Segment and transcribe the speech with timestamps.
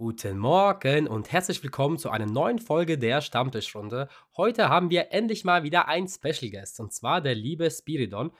[0.00, 4.08] Guten Morgen und herzlich willkommen zu einer neuen Folge der Stammtischrunde.
[4.34, 8.32] Heute haben wir endlich mal wieder einen Special Guest und zwar der liebe Spiridon.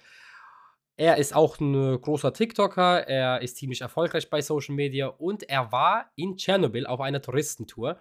[0.96, 5.70] Er ist auch ein großer TikToker, er ist ziemlich erfolgreich bei Social Media und er
[5.70, 7.98] war in Tschernobyl auf einer Touristentour.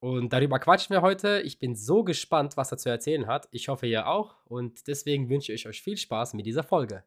[0.00, 1.40] Und darüber quatschen wir heute.
[1.40, 3.48] Ich bin so gespannt, was er zu erzählen hat.
[3.52, 4.36] Ich hoffe, ihr auch.
[4.44, 7.04] Und deswegen wünsche ich euch viel Spaß mit dieser Folge.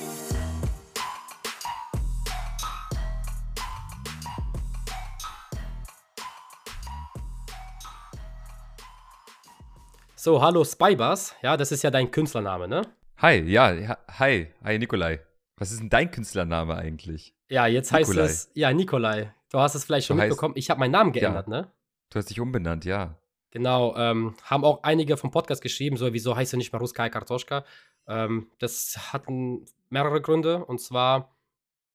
[10.24, 11.34] So, hallo Spybars.
[11.42, 12.84] Ja, das ist ja dein Künstlername, ne?
[13.24, 15.20] Hi, ja, ja, hi, hi Nikolai.
[15.58, 17.34] Was ist denn dein Künstlername eigentlich?
[17.50, 18.22] Ja, jetzt Nikolai.
[18.22, 19.34] heißt es, ja, Nikolai.
[19.52, 20.54] Du hast es vielleicht schon Du heißt- mitbekommen.
[20.58, 21.72] Ich habe meinen Namen geändert, ne?
[22.12, 23.18] Du hast dich umbenannt, ja.
[23.50, 27.10] Genau, ähm, haben auch einige vom Podcast geschrieben, so wieso heißt du nicht mehr Ruskaya
[27.10, 27.66] Kartoschka?
[28.06, 31.36] Ähm, das hatten mehrere Gründe und zwar,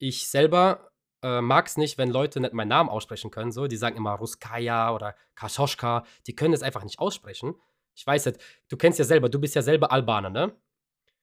[0.00, 0.90] ich selber
[1.22, 3.52] äh, mag es nicht, wenn Leute nicht meinen Namen aussprechen können.
[3.52, 7.54] So, die sagen immer Ruskaya oder Kartoschka, die können es einfach nicht aussprechen.
[7.96, 10.52] Ich weiß nicht, du kennst ja selber, du bist ja selber Albaner, ne?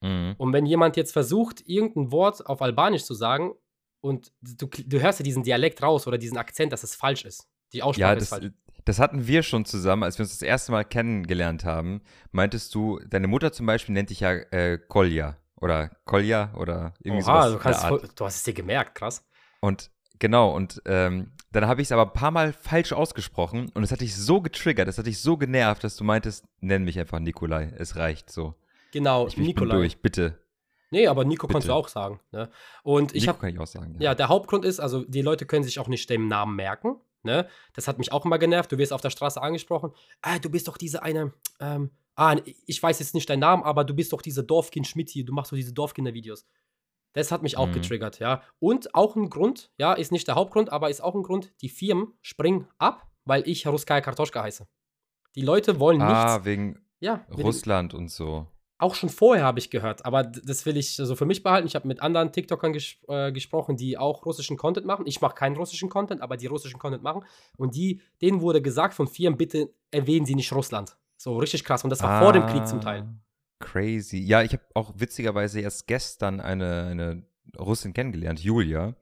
[0.02, 0.36] Mhm.
[0.38, 3.54] Und wenn jemand jetzt versucht, irgendein Wort auf Albanisch zu sagen
[4.02, 7.48] und du, du hörst ja diesen Dialekt raus oder diesen Akzent, dass es falsch ist.
[7.72, 8.52] Die Aussprache Ja, ist das, falsch.
[8.86, 12.02] das hatten wir schon zusammen, als wir uns das erste Mal kennengelernt haben.
[12.32, 17.24] Meintest du, deine Mutter zum Beispiel nennt dich ja äh, Kolja oder Kolja oder irgendwie
[17.24, 17.54] Oha, sowas.
[17.54, 19.26] du, kannst voll, du hast es dir gemerkt, krass.
[19.62, 23.84] Und genau, und ähm, dann habe ich es aber ein paar Mal falsch ausgesprochen und
[23.84, 27.00] es hat dich so getriggert, es hat dich so genervt, dass du meintest, nenn mich
[27.00, 28.56] einfach Nikolai, es reicht so.
[28.92, 29.76] Genau, Ich, ich bin Nikolai.
[29.76, 30.40] durch, bitte.
[30.92, 32.20] Nee, aber Nico kannst du auch sagen.
[32.32, 32.50] Ne?
[32.84, 33.96] Und ich Nico habe, kann ich auch sagen.
[34.00, 36.98] ja, der Hauptgrund ist, also die Leute können sich auch nicht den Namen merken.
[37.24, 37.48] Ne?
[37.74, 38.72] Das hat mich auch immer genervt.
[38.72, 39.92] Du wirst auf der Straße angesprochen.
[40.22, 42.36] Ah, du bist doch diese eine, ähm, ah,
[42.68, 45.26] ich weiß jetzt nicht deinen Namen, aber du bist doch diese Dorfkind Schmidt hier.
[45.26, 46.46] Du machst doch diese Dorfkinder-Videos.
[47.14, 47.74] Das hat mich auch Mhm.
[47.74, 48.42] getriggert, ja.
[48.60, 51.70] Und auch ein Grund, ja, ist nicht der Hauptgrund, aber ist auch ein Grund, die
[51.70, 54.68] Firmen springen ab, weil ich Ruskaya Kartoschka heiße.
[55.36, 56.46] Die Leute wollen Ah, nichts.
[56.46, 58.48] wegen Ja, Russland und so.
[58.80, 61.68] auch schon vorher habe ich gehört, aber das will ich so für mich behalten.
[61.68, 65.06] Ich habe mit anderen TikTokern ges äh, gesprochen, die auch russischen Content machen.
[65.08, 67.24] Ich mache keinen russischen Content, aber die russischen Content machen.
[67.58, 70.98] Und die, denen wurde gesagt von Firmen, bitte erwähnen Sie nicht Russland.
[71.18, 71.84] So richtig krass.
[71.86, 73.08] Und das war vor dem Krieg zum Teil.
[73.64, 74.18] Crazy.
[74.18, 77.24] Ja, ich habe auch witzigerweise erst gestern eine, eine
[77.58, 78.96] Russin kennengelernt, Julia.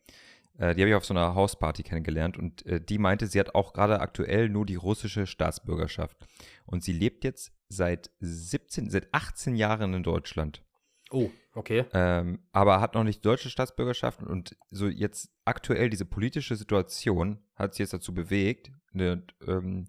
[0.58, 3.56] Äh, die habe ich auf so einer Hausparty kennengelernt und äh, die meinte, sie hat
[3.56, 6.18] auch gerade aktuell nur die russische Staatsbürgerschaft.
[6.66, 10.64] Und sie lebt jetzt seit 17, seit 18 Jahren in Deutschland.
[11.10, 11.86] Oh, okay.
[11.94, 17.74] Ähm, aber hat noch nicht deutsche Staatsbürgerschaft und so jetzt aktuell diese politische Situation hat
[17.74, 19.88] sie jetzt dazu bewegt, eine, ähm,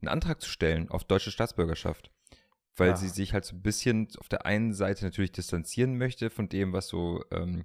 [0.00, 2.10] einen Antrag zu stellen auf deutsche Staatsbürgerschaft.
[2.76, 2.96] Weil Ja.
[2.96, 6.72] sie sich halt so ein bisschen auf der einen Seite natürlich distanzieren möchte von dem,
[6.72, 7.64] was so ähm,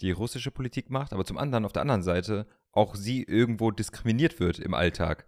[0.00, 4.40] die russische Politik macht, aber zum anderen auf der anderen Seite auch sie irgendwo diskriminiert
[4.40, 5.26] wird im Alltag.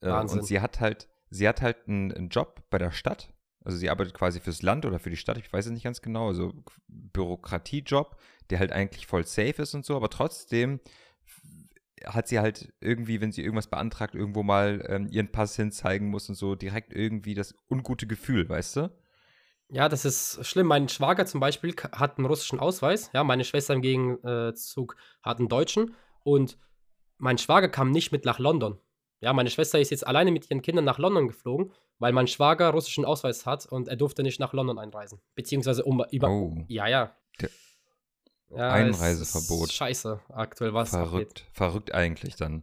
[0.00, 3.32] Äh, und sie hat halt, sie hat halt einen, einen Job bei der Stadt.
[3.64, 6.02] Also sie arbeitet quasi fürs Land oder für die Stadt, ich weiß es nicht ganz
[6.02, 6.52] genau, also
[6.88, 8.16] Bürokratiejob,
[8.50, 10.80] der halt eigentlich voll safe ist und so, aber trotzdem
[12.06, 16.28] hat sie halt irgendwie, wenn sie irgendwas beantragt, irgendwo mal ähm, ihren Pass hinzeigen muss
[16.28, 18.90] und so, direkt irgendwie das ungute Gefühl, weißt du?
[19.68, 20.66] Ja, das ist schlimm.
[20.66, 23.10] Mein Schwager zum Beispiel hat einen russischen Ausweis.
[23.14, 25.94] Ja, meine Schwester im Gegenzug hat einen deutschen.
[26.24, 26.58] Und
[27.16, 28.78] mein Schwager kam nicht mit nach London.
[29.20, 32.70] Ja, meine Schwester ist jetzt alleine mit ihren Kindern nach London geflogen, weil mein Schwager
[32.70, 35.20] russischen Ausweis hat und er durfte nicht nach London einreisen.
[35.36, 36.28] Beziehungsweise um über.
[36.28, 36.54] Oh.
[36.68, 37.16] Ja, ja.
[37.40, 37.48] Der-
[38.56, 39.72] ja Einreiseverbot.
[39.72, 40.94] Scheiße, aktuell was.
[40.94, 41.08] abgeht.
[41.10, 42.62] Verrückt, verrückt eigentlich dann.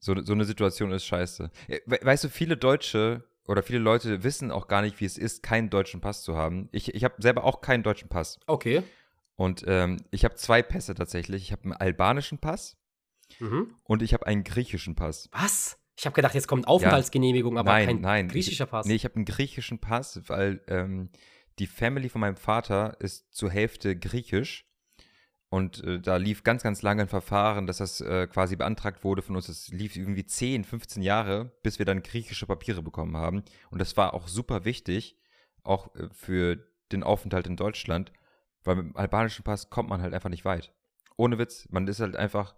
[0.00, 1.50] So, so eine Situation ist scheiße.
[1.68, 5.18] Äh, we- Weißt du, viele Deutsche oder viele Leute wissen auch gar nicht, wie es
[5.18, 6.68] ist, keinen deutschen Pass zu haben.
[6.72, 8.38] Ich, ich habe selber auch keinen deutschen Pass.
[8.46, 8.82] Okay.
[9.36, 11.42] Und ähm, ich habe zwei Pässe tatsächlich.
[11.42, 12.76] Ich habe einen albanischen Pass
[13.40, 13.74] Mhm.
[13.84, 15.28] und ich habe einen griechischen Pass.
[15.32, 15.78] Was?
[15.96, 18.28] Ich habe gedacht, jetzt kommt Aufenthaltsgenehmigung, aber nein, kein nein.
[18.28, 18.86] griechischer ich, Pass.
[18.86, 21.10] Nee, ich habe einen griechischen Pass, weil ähm,
[21.58, 24.64] die Family von meinem Vater ist zur Hälfte griechisch.
[25.50, 29.22] Und äh, da lief ganz, ganz lange ein Verfahren, dass das äh, quasi beantragt wurde
[29.22, 29.46] von uns.
[29.46, 33.42] Das lief irgendwie 10, 15 Jahre, bis wir dann griechische Papiere bekommen haben.
[33.70, 35.16] Und das war auch super wichtig,
[35.62, 36.56] auch äh, für
[36.92, 38.12] den Aufenthalt in Deutschland,
[38.62, 40.74] weil mit dem albanischen Pass kommt man halt einfach nicht weit.
[41.16, 42.54] Ohne Witz, man ist halt einfach,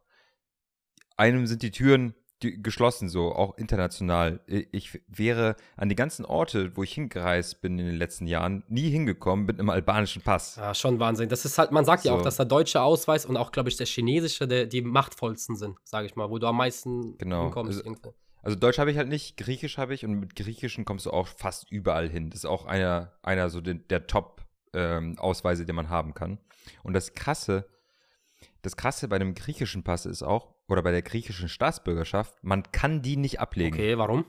[1.16, 4.40] einem sind die Türen die, geschlossen, so, auch international.
[4.46, 8.88] Ich wäre an die ganzen Orte, wo ich hingereist bin in den letzten Jahren, nie
[8.90, 10.56] hingekommen mit einem albanischen Pass.
[10.56, 11.28] Ja, schon Wahnsinn.
[11.28, 12.24] Das ist halt, man sagt ja auch, So.
[12.24, 16.06] dass der deutsche Ausweis und auch, glaube ich, der chinesische der, die machtvollsten sind, sage
[16.06, 17.42] ich mal, wo du am meisten Genau.
[17.44, 17.78] hinkommst.
[17.78, 18.10] Also- irgendwie.
[18.42, 21.26] Also Deutsch habe ich halt nicht, Griechisch habe ich und mit Griechischen kommst du auch
[21.26, 22.30] fast überall hin.
[22.30, 26.38] Das ist auch einer, einer so den, der Top-Ausweise, den man haben kann.
[26.82, 27.66] Und das Krasse,
[28.62, 33.02] das Krasse bei dem griechischen Pass ist auch, oder bei der griechischen Staatsbürgerschaft, man kann
[33.02, 33.74] die nicht ablegen.
[33.74, 34.24] Okay, warum?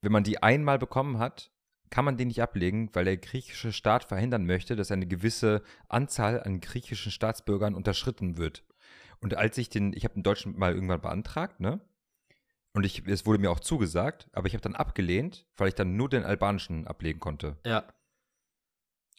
[0.00, 1.50] Wenn man die einmal bekommen hat,
[1.90, 6.42] kann man die nicht ablegen, weil der griechische Staat verhindern möchte, dass eine gewisse Anzahl
[6.42, 8.64] an griechischen Staatsbürgern unterschritten wird.
[9.20, 11.80] Und als ich den, ich habe den Deutschen mal irgendwann beantragt, ne?
[12.72, 15.96] Und ich, es wurde mir auch zugesagt, aber ich habe dann abgelehnt, weil ich dann
[15.96, 17.56] nur den albanischen ablegen konnte.
[17.64, 17.84] Ja.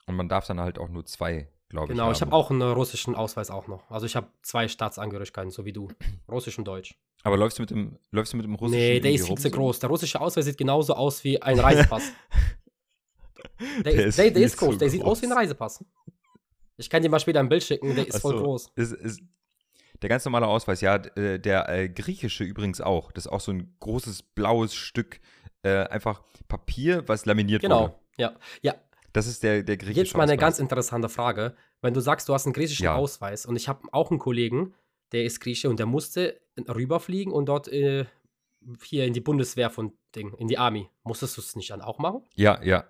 [0.05, 1.97] Und man darf dann halt auch nur zwei, glaube ich.
[1.97, 3.89] Genau, ich habe auch einen russischen Ausweis auch noch.
[3.91, 5.89] Also ich habe zwei Staatsangehörigkeiten, so wie du.
[6.31, 6.95] Russisch und Deutsch.
[7.23, 8.79] Aber läufst du mit dem, läufst du mit dem russischen?
[8.79, 9.55] Nee, der ist viel zu so?
[9.55, 9.79] groß.
[9.79, 12.11] Der russische Ausweis sieht genauso aus wie ein Reisepass.
[13.83, 15.39] Der, Der ist, der, der ist groß, zu der sieht aus wie ein groß.
[15.39, 15.85] Reisepass.
[16.77, 18.71] Ich kann dir mal später ein Bild schicken, der ist Ach voll groß.
[18.75, 19.21] Ist, ist,
[20.01, 23.11] der ganz normale Ausweis, ja, d- äh, der äh, griechische übrigens auch.
[23.11, 25.19] Das ist auch so ein großes blaues Stück,
[25.63, 27.73] äh, einfach Papier, was laminiert wurde.
[27.73, 28.35] Genau, ja.
[28.61, 28.75] Ja,
[29.17, 30.39] Das ist der, der griechische jetzt mal eine Ausweis.
[30.41, 31.55] ganz interessante Frage.
[31.81, 32.95] Wenn du sagst, du hast einen griechischen Ja.
[32.95, 34.75] Ausweis und ich habe auch einen Kollegen,
[35.11, 38.05] der ist Grieche und der musste rüberfliegen und dort äh,
[38.83, 40.87] hier in die Bundeswehr von Ding, in die Army.
[41.03, 42.21] Musstest du es nicht dann auch machen?
[42.35, 42.85] Ja, ja.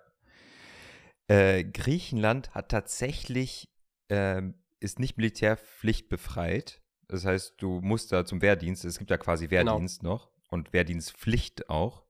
[1.29, 3.69] Äh, Griechenland hat tatsächlich,
[4.09, 6.81] ähm, ist nicht militärpflichtbefreit.
[7.07, 9.71] Das heißt, du musst da zum Wehrdienst, es gibt ja quasi Genau.
[9.73, 12.03] Wehrdienst noch und Wehrdienstpflicht auch.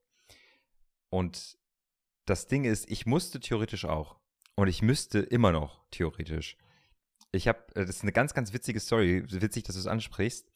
[1.09, 1.56] Und
[2.29, 4.17] das Ding ist, ich musste theoretisch auch.
[4.55, 6.57] Und ich müsste immer noch theoretisch.
[7.31, 9.23] Ich habe, das ist eine ganz, ganz witzige Story.
[9.27, 10.49] Witzig, dass du es ansprichst.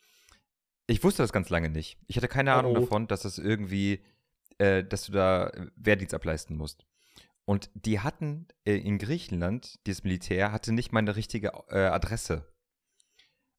[0.87, 1.97] Ich wusste das ganz lange nicht.
[2.07, 2.79] Ich hatte keine Oh, Ahnung oh.
[2.81, 4.03] davon, dass das irgendwie,
[4.57, 6.85] äh, dass du da Wehrdienst ableisten musst.
[7.45, 12.51] Und die hatten äh, in Griechenland, dieses Militär, hatte nicht meine richtige äh, Adresse.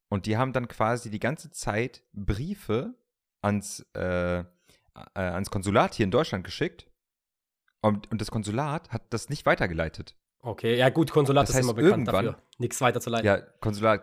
[0.08, 2.94] Und die haben dann quasi die ganze Zeit Briefe
[3.40, 4.44] ans, äh, äh,
[5.14, 6.86] ans Konsulat hier in Deutschland geschickt.
[7.82, 10.16] Und, und das Konsulat hat das nicht weitergeleitet.
[10.38, 13.26] Okay, ja gut, Konsulat Das ist heißt, immer bekannt dafür, nichts weiterzuleiten.
[13.26, 14.02] Ja, Konsulat,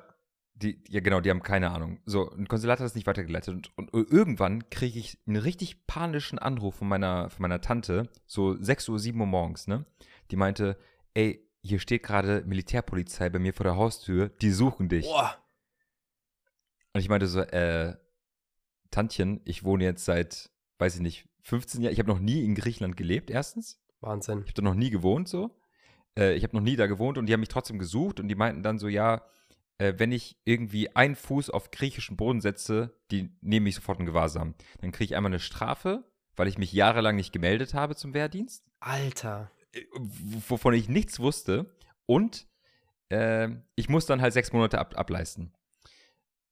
[0.54, 2.00] die, ja genau, die haben keine Ahnung.
[2.06, 3.54] So, ein Konsulat hat das nicht weitergeleitet.
[3.54, 8.62] Und, und irgendwann kriege ich einen richtig panischen Anruf von meiner, von meiner Tante, so
[8.62, 9.86] 6 Uhr, 7 Uhr morgens, ne?
[10.32, 10.78] Die meinte,
[11.14, 15.06] ey, hier steht gerade Militärpolizei bei mir vor der Haustür, die suchen dich.
[15.06, 15.38] Boah,
[16.94, 17.96] Und ich meinte so, äh,
[18.92, 20.50] Tantchen, ich wohne jetzt seit,
[20.80, 21.94] weiß ich nicht, 15 Jahren.
[21.94, 23.82] Ich habe noch nie in Griechenland gelebt, erstens.
[24.02, 24.40] Wahnsinn.
[24.40, 25.60] Ich habe da noch nie gewohnt, so.
[26.18, 28.36] Äh, ich habe noch nie da gewohnt und die haben mich trotzdem gesucht und die
[28.36, 29.24] meinten dann so, ja,
[29.78, 34.06] äh, wenn ich irgendwie einen Fuß auf griechischen Boden setze, die nehmen mich sofort in
[34.06, 34.56] Gewahrsam.
[34.82, 36.04] Dann kriege ich einmal eine Strafe,
[36.36, 39.52] weil ich mich jahrelang nicht gemeldet habe zum Wehrdienst, Alter.
[39.74, 41.76] äh, wovon ich nichts wusste.
[42.06, 42.48] Und
[43.10, 45.54] äh, ich muss dann halt sechs Monate ab, ableisten.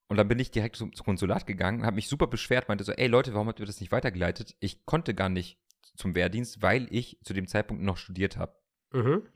[0.08, 2.94] Und dann bin ich direkt zum, zum Konsulat gegangen, habe mich super beschwert, meinte so,
[2.94, 4.56] ey Leute, warum habt ihr das nicht weitergeleitet?
[4.60, 5.60] Ich konnte gar nicht
[5.96, 8.56] zum Wehrdienst, weil ich zu dem Zeitpunkt noch studiert habe.
[8.94, 9.28] Mhm.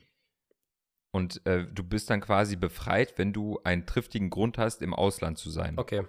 [1.12, 5.36] Und äh, du bist dann quasi befreit, wenn du einen triftigen Grund hast, im Ausland
[5.36, 5.78] zu sein.
[5.78, 6.06] Okay.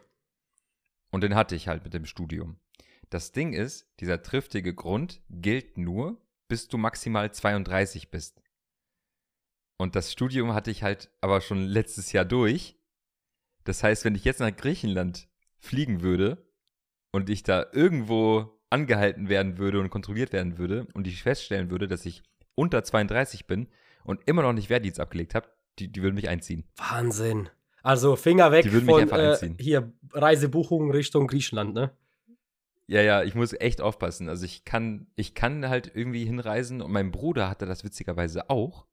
[1.11, 2.59] Und den hatte ich halt mit dem Studium.
[3.09, 8.41] Das Ding ist, dieser triftige Grund gilt nur, bis du maximal 32 bist.
[9.77, 12.79] Und das Studium hatte ich halt aber schon letztes Jahr durch.
[13.63, 15.27] Das heißt, wenn ich jetzt nach Griechenland
[15.57, 16.45] fliegen würde
[17.11, 21.87] und ich da irgendwo angehalten werden würde und kontrolliert werden würde und ich feststellen würde,
[21.87, 22.23] dass ich
[22.55, 23.67] unter 32 bin
[24.03, 25.47] und immer noch nicht Wehrdienst abgelegt habe,
[25.79, 26.65] die, die würden mich einziehen.
[26.75, 27.49] Wahnsinn.
[27.81, 29.57] Also Finger weg Die würden mich von einfach äh, einziehen.
[29.59, 31.91] hier Reisebuchung Richtung Griechenland, ne?
[32.87, 34.27] Ja, ja, ich muss echt aufpassen.
[34.27, 38.85] Also ich kann, ich kann halt irgendwie hinreisen und mein Bruder hatte das witzigerweise auch.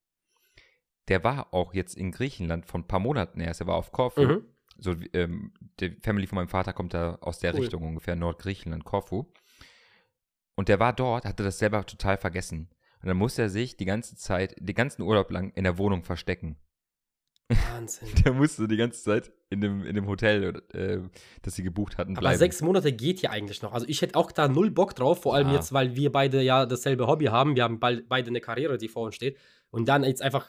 [1.09, 3.61] Der war auch jetzt in Griechenland von ein paar Monaten erst.
[3.61, 4.23] Er war auf Korfu.
[4.23, 4.44] Mhm.
[4.80, 7.60] So, ähm, die Family von meinem Vater kommt da aus der Cool.
[7.60, 9.26] Richtung ungefähr, Nordgriechenland, Korfu.
[10.56, 12.68] Und der war dort, hatte das selber total vergessen.
[13.02, 16.02] Und dann musste er sich die ganze Zeit, den ganzen Urlaub lang in der Wohnung
[16.04, 16.56] verstecken.
[17.72, 18.08] Wahnsinn.
[18.25, 21.00] Der musste die ganze Zeit in dem, in dem Hotel, äh,
[21.42, 22.38] das sie gebucht hatten, Aber bleiben.
[22.38, 23.72] sechs Monate geht ja eigentlich noch.
[23.72, 25.54] Also ich hätte auch da null Bock drauf, vor allem Ja.
[25.54, 27.56] jetzt, weil wir beide ja dasselbe Hobby haben.
[27.56, 29.37] Wir haben beide eine Karriere, die vor uns steht.
[29.70, 30.46] Und dann jetzt einfach,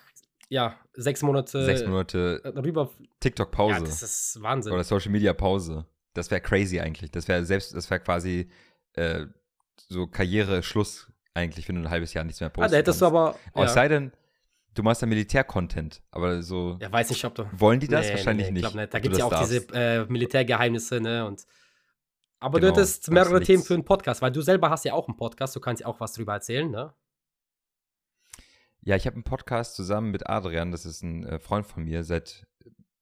[0.51, 2.91] ja, sechs Monate, Sechs Monate äh, rüber.
[3.21, 3.73] TikTok-Pause.
[3.75, 4.73] Ja, das ist Wahnsinn.
[4.73, 5.85] Oder Social Media Pause.
[6.13, 7.09] Das wäre crazy eigentlich.
[7.09, 8.49] Das wäre selbst, das wäre quasi
[8.93, 9.27] äh,
[9.87, 12.73] so Karriere-Schluss eigentlich, wenn du ein halbes Jahr nichts mehr ah, postest.
[12.73, 13.35] da hättest du aber.
[13.53, 14.11] Oh, Es Ja, sei denn,
[14.73, 16.77] du machst ja Militär-Content, aber so.
[16.81, 17.45] ja, weiß nicht, ob du.
[17.53, 18.07] Wollen die das?
[18.07, 18.61] Nee, Wahrscheinlich nee, nicht.
[18.63, 18.93] Glaub nicht.
[18.93, 20.09] Da gibt es ja auch das diese darfst.
[20.09, 21.25] äh, Militärgeheimnisse, ne?
[21.25, 21.45] Und,
[22.41, 23.41] aber Genau, du hättest darfst mehrere.
[23.41, 25.87] Themen für einen Podcast, weil du selber hast ja auch einen Podcast, du kannst ja
[25.87, 26.93] auch was drüber erzählen, ne?
[28.83, 32.03] Ja, ich habe einen Podcast zusammen mit Adrian, das ist ein äh, Freund von mir.
[32.03, 32.47] Seit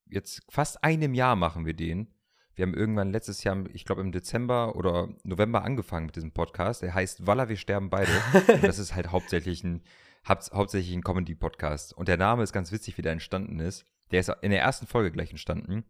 [0.07, 2.13] jetzt fast einem Jahr machen wir den.
[2.53, 6.81] Wir haben irgendwann letztes Jahr, ich glaube im Dezember oder November angefangen mit diesem Podcast.
[6.81, 8.11] Der heißt Walla, wir sterben beide.
[8.53, 9.81] Und das ist halt hauptsächlich ein,
[10.27, 11.93] haupt, hauptsächlich ein Comedy-Podcast.
[11.93, 13.85] Und der Name ist ganz witzig, wie der entstanden ist.
[14.11, 15.85] Der ist in der ersten Folge gleich entstanden.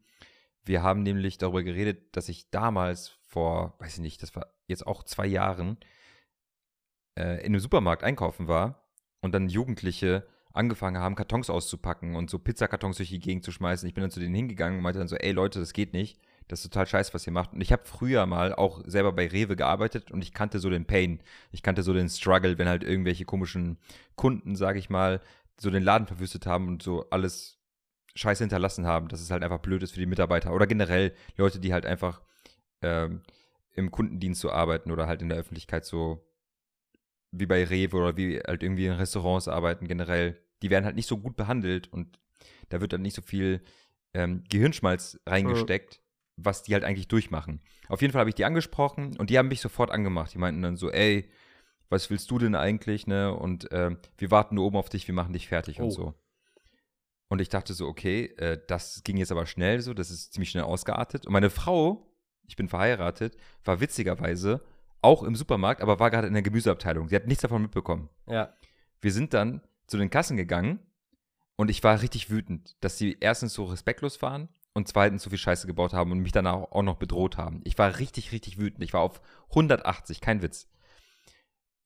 [0.63, 4.85] Wir haben nämlich darüber geredet, dass ich damals vor, weiß ich nicht, das war jetzt
[4.85, 5.77] auch zwei Jahren,
[7.17, 8.85] äh, in einem Supermarkt einkaufen war
[9.21, 13.87] und dann Jugendliche angefangen haben, Kartons auszupacken und so Pizzakartons durch die Gegend zu schmeißen.
[13.87, 16.19] Ich bin dann zu denen hingegangen und meinte dann so, ey Leute, das geht nicht.
[16.47, 17.53] Das ist total scheiße, was ihr macht.
[17.53, 20.85] Und ich habe früher mal auch selber bei Rewe gearbeitet und ich kannte so den
[20.85, 21.21] Pain.
[21.51, 23.77] Ich kannte so den Struggle, wenn halt irgendwelche komischen
[24.15, 25.21] Kunden, sage ich mal,
[25.61, 27.59] so den Laden verwüstet haben und so alles
[28.15, 31.59] Scheiße hinterlassen haben, dass es halt einfach blöd ist für die Mitarbeiter oder generell Leute,
[31.59, 32.21] die halt einfach
[32.81, 33.21] ähm,
[33.75, 36.25] im Kundendienst so arbeiten oder halt in der Öffentlichkeit so
[37.31, 41.07] wie bei Rewe oder wie halt irgendwie in Restaurants arbeiten generell, die werden halt nicht
[41.07, 42.19] so gut behandelt und
[42.69, 43.61] da wird dann nicht so viel
[44.13, 46.01] ähm, Gehirnschmalz reingesteckt, ja.
[46.37, 47.61] was die halt eigentlich durchmachen.
[47.87, 50.33] Auf jeden Fall habe ich die angesprochen und die haben mich sofort angemacht.
[50.33, 51.29] Die meinten dann so, ey,
[51.89, 53.33] was willst du denn eigentlich, ne?
[53.33, 55.85] Und äh, wir warten nur oben auf dich, wir machen dich fertig oh.
[55.85, 56.13] und so.
[57.29, 60.49] Und ich dachte so, okay, äh, das ging jetzt aber schnell so, das ist ziemlich
[60.49, 61.25] schnell ausgeartet.
[61.25, 62.11] Und meine Frau,
[62.47, 64.63] ich bin verheiratet, war witzigerweise
[65.01, 67.09] auch im Supermarkt, aber war gerade in der Gemüseabteilung.
[67.09, 68.09] Sie hat nichts davon mitbekommen.
[68.27, 68.53] Ja.
[69.01, 70.79] Wir sind dann zu den Kassen gegangen
[71.55, 75.39] und ich war richtig wütend, dass sie erstens so respektlos waren und zweitens so viel
[75.39, 77.61] Scheiße gebaut haben und mich dann auch, noch bedroht haben.
[77.63, 78.83] Ich war richtig, richtig wütend.
[78.83, 80.69] Ich war auf 180, kein Witz.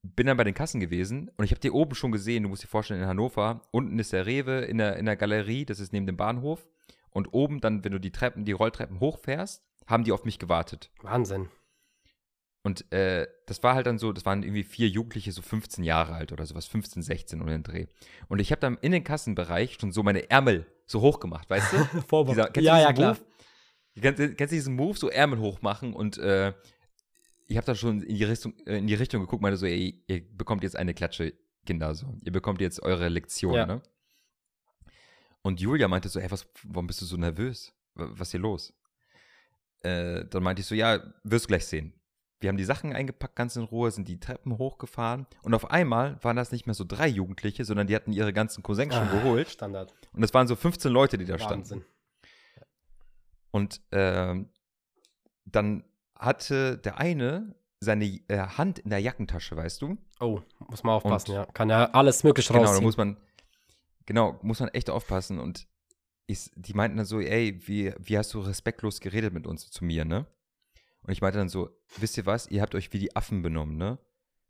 [0.01, 2.43] Bin dann bei den Kassen gewesen und ich habe die oben schon gesehen.
[2.43, 5.65] Du musst dir vorstellen, in Hannover, unten ist der Rewe in der, in der Galerie,
[5.65, 6.67] das ist neben dem Bahnhof.
[7.09, 10.91] Und oben dann, wenn du die Treppen, die Rolltreppen hochfährst, haben die auf mich gewartet.
[11.01, 11.49] Wahnsinn.
[12.63, 16.13] Und äh, das war halt dann so, das waren irgendwie vier Jugendliche, so 15 Jahre
[16.13, 17.87] alt oder sowas, 15, 16 um den Dreh.
[18.29, 21.73] Und ich habe dann in den Kassenbereich schon so meine Ärmel so hoch gemacht, weißt
[21.73, 21.77] du?
[22.07, 22.63] Vorbereitet.
[22.63, 23.15] ja, ja, klar.
[23.15, 24.01] Move?
[24.01, 26.53] Kennst, kennst du diesen Move, so Ärmel hoch machen und äh,
[27.47, 30.01] ich habe da schon in die Richtung, äh, in die Richtung geguckt, meinte so, ey,
[30.07, 31.33] ihr bekommt jetzt eine Klatsche,
[31.65, 32.15] Kinder, so.
[32.23, 33.65] Ihr bekommt jetzt eure Lektion, ja.
[33.65, 33.81] ne?
[35.41, 37.73] Und Julia meinte so, ey, was, warum bist du so nervös?
[37.95, 38.73] Was ist hier los?
[39.81, 41.93] Äh, dann meinte ich so, ja, wirst du gleich sehen.
[42.43, 46.17] Wir haben die Sachen eingepackt, ganz in Ruhe, sind die Treppen hochgefahren und auf einmal
[46.21, 49.11] waren das nicht mehr so drei Jugendliche, sondern die hatten ihre ganzen Cousins schon ah,
[49.11, 49.49] geholt.
[49.49, 49.93] Standard.
[50.11, 51.65] Und es waren so 15 Leute, die da Wahnsinn.
[51.65, 51.85] standen.
[53.51, 54.43] Und äh,
[55.45, 55.83] dann
[56.19, 59.97] hatte der eine seine äh, Hand in der Jackentasche, weißt du?
[60.19, 61.45] Oh, muss man aufpassen, und, ja.
[61.53, 62.79] Kann ja alles möglich genau, rausziehen.
[62.79, 63.17] Genau, muss man,
[64.05, 65.39] genau, muss man echt aufpassen.
[65.39, 65.65] Und
[66.27, 69.85] ich, die meinten dann so, ey, wie, wie hast du respektlos geredet mit uns zu
[69.85, 70.25] mir, ne?
[71.03, 73.77] Und ich meinte dann so, wisst ihr was, ihr habt euch wie die Affen benommen,
[73.77, 73.97] ne?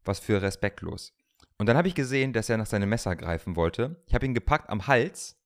[0.05, 1.13] Was für respektlos.
[1.57, 4.01] Und dann habe ich gesehen, dass er nach seinem Messer greifen wollte.
[4.07, 5.37] Ich habe ihn gepackt am Hals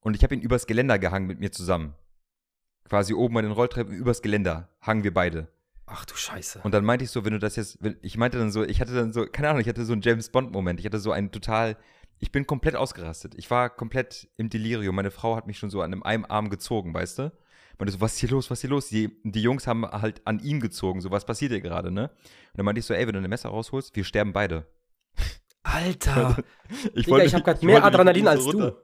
[0.00, 1.94] und ich habe ihn übers Geländer gehangen mit mir zusammen.
[2.88, 5.48] Quasi oben bei den Rolltreppen übers Geländer hangen wir beide.
[5.86, 6.60] Ach du Scheiße.
[6.62, 8.94] Und dann meinte ich so, wenn du das jetzt, ich meinte dann so, ich hatte
[8.94, 10.80] dann so, keine Ahnung, ich hatte so einen James Bond-Moment.
[10.80, 11.76] Ich hatte so einen total,
[12.18, 13.34] ich bin komplett ausgerastet.
[13.36, 14.94] Ich war komplett im Delirium.
[14.94, 17.32] Meine Frau hat mich schon so an einem Arm gezogen, weißt du?
[17.78, 18.88] Meinte so, was ist hier los, was ist hier los?
[18.88, 22.10] Die, die Jungs haben halt an ihn gezogen, so, was passiert hier gerade, ne?
[22.10, 24.66] Und dann meinte ich so, ey, wenn du ein Messer rausholst, wir sterben beide.
[25.62, 26.42] Alter!
[26.94, 28.76] ich Digga, ich habe gerade mehr Adrenalin als so du.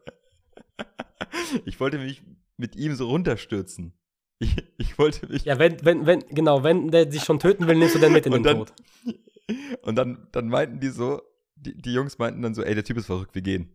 [1.65, 2.23] ich wollte mich
[2.57, 3.95] mit ihm so runterstürzen.
[4.39, 5.45] Ich, ich, wollte mich.
[5.45, 8.27] Ja, wenn, wenn, wenn, genau, wenn der dich schon töten will, nimmst du den mit
[8.27, 8.73] in den dann, Tod.
[9.83, 11.23] Und dann, dann meinten die so,
[11.57, 13.75] die, die Jungs meinten dann so, ey, der Typ ist verrückt, wir gehen.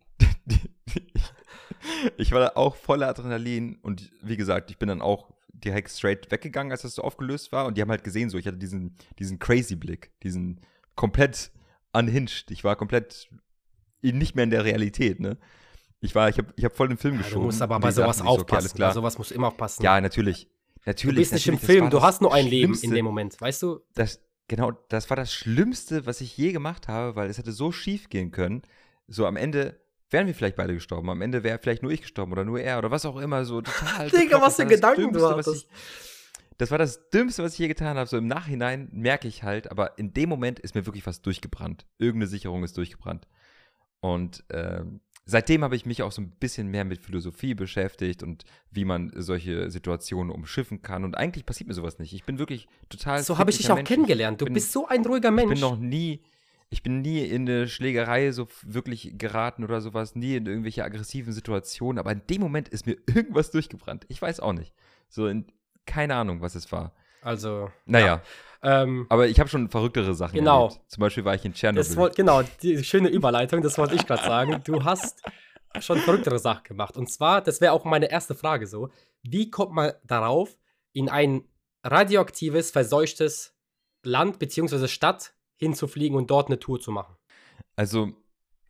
[2.18, 6.32] ich war da auch voller Adrenalin und wie gesagt, ich bin dann auch direkt straight
[6.32, 8.96] weggegangen, als das so aufgelöst war und die haben halt gesehen, so ich hatte diesen,
[9.18, 10.62] diesen crazy Blick, diesen
[10.96, 11.52] komplett
[11.94, 12.52] unhinged.
[12.52, 13.30] Ich war komplett
[14.02, 15.38] nicht mehr in der Realität, ne?
[16.02, 17.42] Ich war, ich habe ich hab voll den Film ja, geschoben.
[17.42, 18.72] Du musst aber bei sowas aufpassen.
[18.72, 19.84] Okay, bei sowas musst du immer aufpassen.
[19.84, 20.48] Ja, natürlich.
[20.86, 21.16] Natürlich.
[21.16, 23.82] Du bist nicht im Film, du hast nur ein Leben in dem Moment, weißt du?
[23.96, 27.72] Das, genau, das war das Schlimmste, was ich je gemacht habe, weil es hätte so
[27.72, 28.62] schief gehen können.
[29.08, 31.10] So am Ende wären wir vielleicht beide gestorben.
[31.10, 33.46] Am Ende wäre vielleicht nur ich gestorben oder nur er oder was auch immer.
[33.46, 34.10] So total.
[34.12, 35.68] Digga, was für Gedanken du hast.
[36.58, 38.10] Das war das Dümmste, was ich je getan habe.
[38.10, 41.86] So im Nachhinein merke ich halt, aber in dem Moment ist mir wirklich was durchgebrannt.
[41.98, 43.28] Irgendeine Sicherung ist durchgebrannt.
[44.02, 48.44] Und ähm, seitdem habe ich mich auch so ein bisschen mehr mit Philosophie beschäftigt und
[48.72, 51.06] wie man solche Situationen umschiffen kann.
[51.06, 52.14] Und eigentlich passiert mir sowas nicht.
[52.14, 53.24] Ich bin wirklich total.
[53.24, 53.88] So habe ich dich auch Mensch.
[53.88, 54.42] kennengelernt.
[54.42, 55.54] Du bin, bist so ein ruhiger Mensch.
[55.54, 56.24] Ich bin noch nie
[56.70, 61.34] ich bin nie in eine Schlägerei so wirklich geraten oder sowas, nie in irgendwelche aggressiven
[61.34, 64.06] Situationen, aber in dem Moment ist mir irgendwas durchgebrannt.
[64.08, 64.74] Ich weiß auch nicht.
[65.08, 65.48] So, in,
[65.86, 66.94] keine Ahnung, was es war.
[67.22, 67.72] Also.
[67.86, 68.22] Naja.
[68.62, 70.68] Ja, ähm, aber ich habe schon verrücktere Sachen genau.
[70.68, 70.82] erlebt.
[70.88, 71.96] Zum Beispiel war ich in Tschernobyl.
[71.96, 74.62] Wollt, genau, die schöne Überleitung, das wollte ich gerade sagen.
[74.64, 75.22] Du hast
[75.80, 76.98] schon verrücktere Sachen gemacht.
[76.98, 78.90] Und zwar, das wäre auch meine erste Frage so,
[79.24, 80.58] wie kommt man darauf,
[80.94, 81.44] in ein
[81.84, 83.56] radioaktives, verseuchtes
[84.04, 84.88] Land bzw.
[84.88, 87.16] Stadt hinzufliegen und dort eine Tour zu machen?
[87.76, 88.14] Also,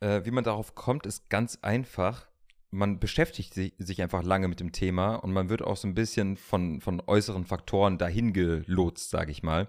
[0.00, 2.28] äh, wie man darauf kommt, ist ganz einfach.
[2.72, 6.36] man beschäftigt sich, einfach lange mit dem Thema und man wird auch so ein bisschen
[6.36, 9.68] von, von äußeren Faktoren dahin gelotst, sage ich mal.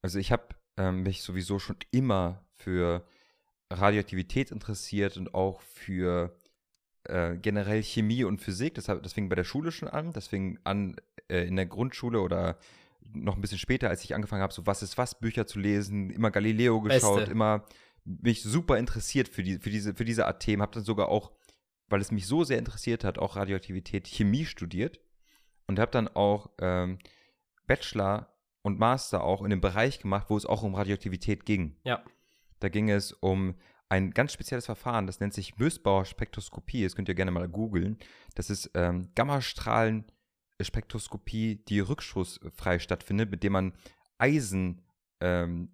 [0.00, 0.48] Also ich habe
[0.78, 3.04] ähm, mich sowieso schon immer für
[3.70, 6.34] Radioaktivität interessiert und auch für
[7.04, 8.74] äh, generell Chemie und Physik.
[8.74, 10.12] Das, das fing bei der Schule schon an.
[10.12, 10.96] Das fing an
[11.28, 12.56] äh, in der Grundschule oder
[13.12, 16.10] noch ein bisschen später, als ich angefangen habe, so Was ist was Bücher zu lesen,
[16.10, 17.32] immer Galileo geschaut, Beste.
[17.32, 17.64] immer
[18.04, 20.62] mich super interessiert für, die, für, diese, für diese Art Themen.
[20.62, 21.32] Habe dann sogar auch,
[21.88, 25.00] weil es mich so sehr interessiert hat, auch Radioaktivität, Chemie studiert
[25.66, 26.98] und habe dann auch ähm,
[27.66, 31.76] Bachelor und Master auch in dem Bereich gemacht, wo es auch um Radioaktivität ging.
[31.84, 32.02] Ja.
[32.58, 33.54] Da ging es um
[33.88, 36.84] ein ganz spezielles Verfahren, das nennt sich Mösbauer Spektroskopie.
[36.84, 37.98] Das könnt ihr gerne mal googeln.
[38.34, 39.08] Das ist ähm,
[40.60, 43.72] Gammastrahlenspektroskopie, die rückstoßfrei stattfindet, mit dem man
[44.18, 44.82] Eisen
[45.20, 45.70] ähm,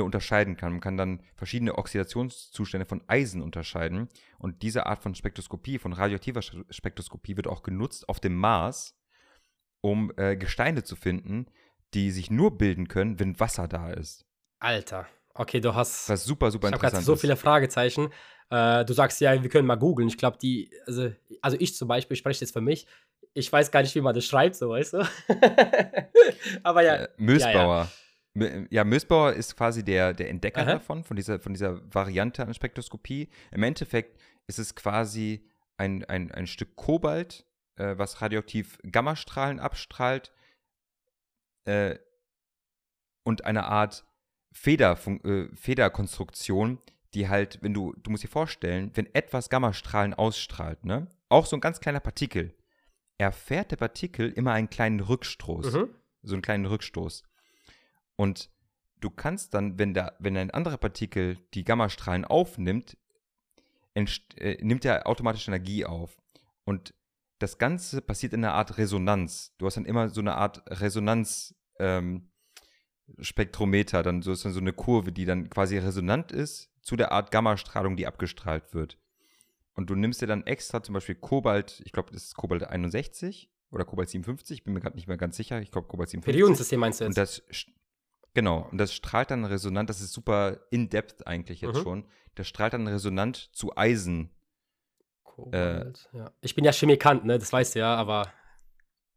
[0.00, 0.72] unterscheiden kann.
[0.72, 4.08] Man kann dann verschiedene Oxidationszustände von Eisen unterscheiden.
[4.38, 6.40] Und diese Art von Spektroskopie, von radioaktiver
[6.70, 8.96] Spektroskopie, wird auch genutzt auf dem Mars,
[9.82, 11.46] um äh, Gesteine zu finden,
[11.92, 14.24] die sich nur bilden können, wenn Wasser da ist.
[14.58, 15.06] Alter.
[15.34, 16.08] Okay, du hast.
[16.08, 17.20] Was super, super ich interessant so ist.
[17.20, 18.10] viele Fragezeichen.
[18.48, 20.08] Äh, du sagst ja, wir können mal googeln.
[20.08, 22.86] Ich glaube, die, also, also ich zum Beispiel, ich spreche jetzt für mich.
[23.34, 24.98] Ich weiß gar nicht, wie man das schreibt, so weißt du.
[26.62, 27.90] Aber ja, Äh, Mösbauer.
[28.36, 30.72] Mö- Ja, Mösbauer ist quasi der, der Entdecker Aha.
[30.74, 33.28] davon, von dieser, von dieser Variante an Spektroskopie.
[33.50, 35.48] Im Endeffekt ist es quasi
[35.78, 37.46] ein, ein, ein Stück Kobalt,
[37.76, 40.32] äh, was radioaktiv Gammastrahlen abstrahlt
[41.64, 41.96] äh,
[43.24, 44.04] und eine Art
[44.52, 46.78] Federfun äh, Federkonstruktion,
[47.14, 51.56] die halt, wenn du, du musst dir vorstellen, wenn etwas Gammastrahlen ausstrahlt, ne, auch so
[51.56, 52.54] ein ganz kleiner Partikel,
[53.22, 55.88] erfährt der Partikel immer einen kleinen Rückstoß mhm.
[56.22, 57.22] so einen kleinen Rückstoß.
[58.16, 58.50] Und
[59.00, 62.96] du kannst dann, wenn, der, wenn ein anderer Partikel die Gammastrahlen aufnimmt,
[63.94, 66.16] äh, nimmt er automatisch Energie auf.
[66.64, 66.94] Und
[67.38, 69.54] das Ganze passiert in einer Art Resonanz.
[69.58, 71.54] Du hast dann immer so eine Art Resonanz.
[71.78, 72.28] Ähm,
[73.18, 77.12] Spektrometer, dann so ist dann so eine Kurve, die dann quasi resonant ist zu der
[77.12, 78.98] Art Gammastrahlung, die abgestrahlt wird.
[79.74, 83.50] Und du nimmst dir dann extra zum Beispiel Kobalt, ich glaube, das ist Kobalt 61
[83.70, 86.34] oder Kobalt 57, ich bin mir gerade nicht mehr ganz sicher, ich glaube Kobalt 57.
[86.34, 87.16] Periodensystem meinst du Und jetzt?
[87.16, 87.68] das, st-
[88.34, 91.82] genau, und das strahlt dann resonant, das ist super in-depth eigentlich jetzt Mhm.
[91.82, 92.04] schon,
[92.34, 94.30] das strahlt dann resonant zu Eisen.
[95.24, 96.30] Kobalt, ja.
[96.42, 97.38] Ich bin ja Chemikant, ne?
[97.38, 98.32] Das weißt du ja, aber.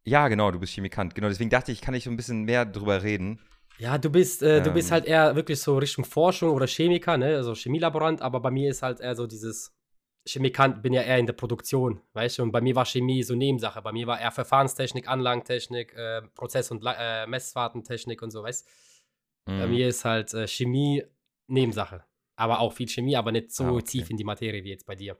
[0.03, 2.65] Ja, genau, du bist Chemikant, genau, deswegen dachte ich, kann ich so ein bisschen mehr
[2.65, 3.39] drüber reden.
[3.77, 4.93] Ja, du bist, äh, du bist Ähm.
[4.93, 7.35] halt eher wirklich so Richtung Forschung oder Chemiker, ne?
[7.35, 9.74] Also Chemielaborant, aber bei mir ist halt eher so dieses
[10.27, 12.43] Chemikant, bin ja eher in der Produktion, weißt du?
[12.43, 13.81] Und bei mir war Chemie so Nebensache.
[13.81, 18.67] Bei mir war eher Verfahrenstechnik, Anlagentechnik, äh, Prozess- und äh, Messfahrtentechnik und so, weißt
[19.45, 19.71] Bei Mhm.
[19.71, 21.03] mir ist halt äh, Chemie
[21.47, 22.03] Nebensache.
[22.35, 23.83] Aber auch viel Chemie, aber nicht so Ah, okay.
[23.83, 25.17] tief in die Materie wie jetzt bei dir.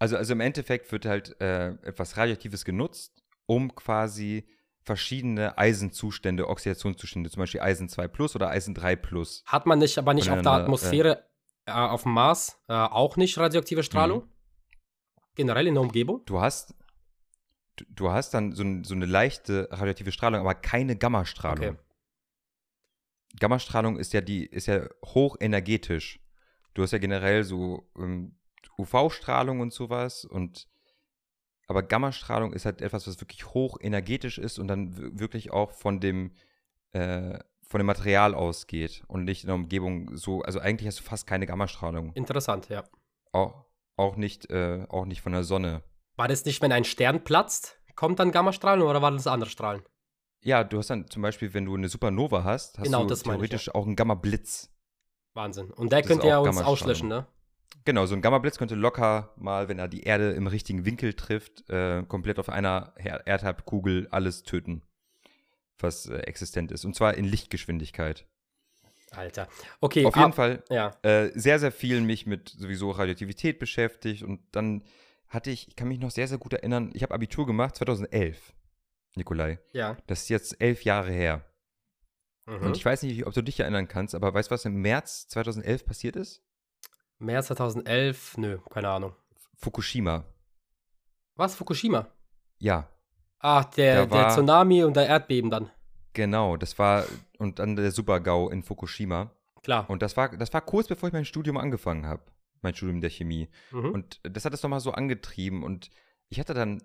[0.00, 4.44] Also, also im Endeffekt wird halt äh, etwas Radioaktives genutzt, um quasi
[4.82, 9.42] verschiedene Eisenzustände, Oxidationszustände, zum Beispiel Eisen 2 Plus oder Eisen 3 Plus.
[9.46, 11.24] Hat man nicht, aber nicht auf der Voneinander, Atmosphäre,
[11.66, 14.20] äh, auf dem Mars, äh, auch nicht radioaktive Strahlung?
[14.24, 14.32] Mhm.
[15.38, 16.22] Generell in der Umgebung?
[16.26, 16.74] Du hast,
[17.76, 21.76] du, hast dann so, ein, so eine leichte radioaktive Strahlung, aber keine Gammastrahlung.
[21.76, 21.78] Okay.
[23.38, 26.18] Gammastrahlung ist ja die, ist ja hochenergetisch.
[26.74, 28.36] Du hast ja generell so ähm,
[28.76, 30.66] UV-Strahlung und sowas und
[31.68, 36.32] aber Gammastrahlung ist halt etwas, was wirklich hochenergetisch ist und dann wirklich auch von dem
[36.92, 41.04] äh, von dem Material ausgeht und nicht in der Umgebung so, also eigentlich hast du
[41.04, 42.12] fast keine Gammastrahlung.
[42.14, 42.82] Interessant, ja.
[43.30, 43.67] Auch,
[43.98, 45.82] auch nicht, äh, auch nicht von der Sonne.
[46.16, 49.82] War das nicht, wenn ein Stern platzt, kommt dann Gammastrahlen oder waren das andere Strahlen?
[50.42, 53.24] Ja, du hast dann zum Beispiel, wenn du eine Supernova hast, hast Genau, du das
[53.24, 54.70] meine ich, theoretisch auch einen Gamma-Blitz.
[55.34, 55.70] Wahnsinn.
[55.72, 57.26] Und der Das könnte ja auch uns auslöschen, ne?
[57.84, 61.68] Genau, so ein Gamma-Blitz könnte locker mal, wenn er die Erde im richtigen Winkel trifft,
[61.70, 64.82] äh, komplett auf einer Erdhalbkugel alles töten,
[65.78, 66.84] was äh, existent ist.
[66.84, 68.26] Und zwar in Lichtgeschwindigkeit.
[69.10, 69.48] Alter.
[69.80, 70.96] Okay, auf jeden ah, Fall Ja.
[71.02, 74.22] äh, sehr, sehr viel mich mit sowieso Radioaktivität beschäftigt.
[74.22, 74.84] Und dann
[75.28, 78.54] hatte ich, ich kann mich noch sehr, sehr gut erinnern, ich habe Abitur gemacht 2011,
[79.14, 79.58] Nikolai.
[79.72, 79.96] Ja.
[80.06, 81.44] Das ist jetzt elf Jahre her.
[82.46, 82.62] Mhm.
[82.66, 85.28] Und ich weiß nicht, ob du dich erinnern kannst, aber weißt du, was im März
[85.28, 86.42] 2011 passiert ist?
[87.18, 89.14] März 2011, nö, keine Ahnung.
[89.56, 90.24] Fukushima.
[91.34, 92.08] Was, Fukushima?
[92.58, 92.88] Ja,
[93.40, 95.70] Ach, der, der war- Tsunami und der Erdbeben dann.
[96.12, 96.56] Genau.
[96.56, 97.04] Das war,
[97.38, 99.30] und dann der Supergau in Fukushima.
[99.62, 99.88] Klar.
[99.90, 102.22] Und das war, das war kurz bevor ich mein Studium angefangen habe.
[102.62, 103.48] Mein Studium der Chemie.
[103.70, 103.90] Mhm.
[103.92, 105.62] Und das hat es nochmal so angetrieben.
[105.62, 105.90] Und
[106.28, 106.82] ich hatte dann,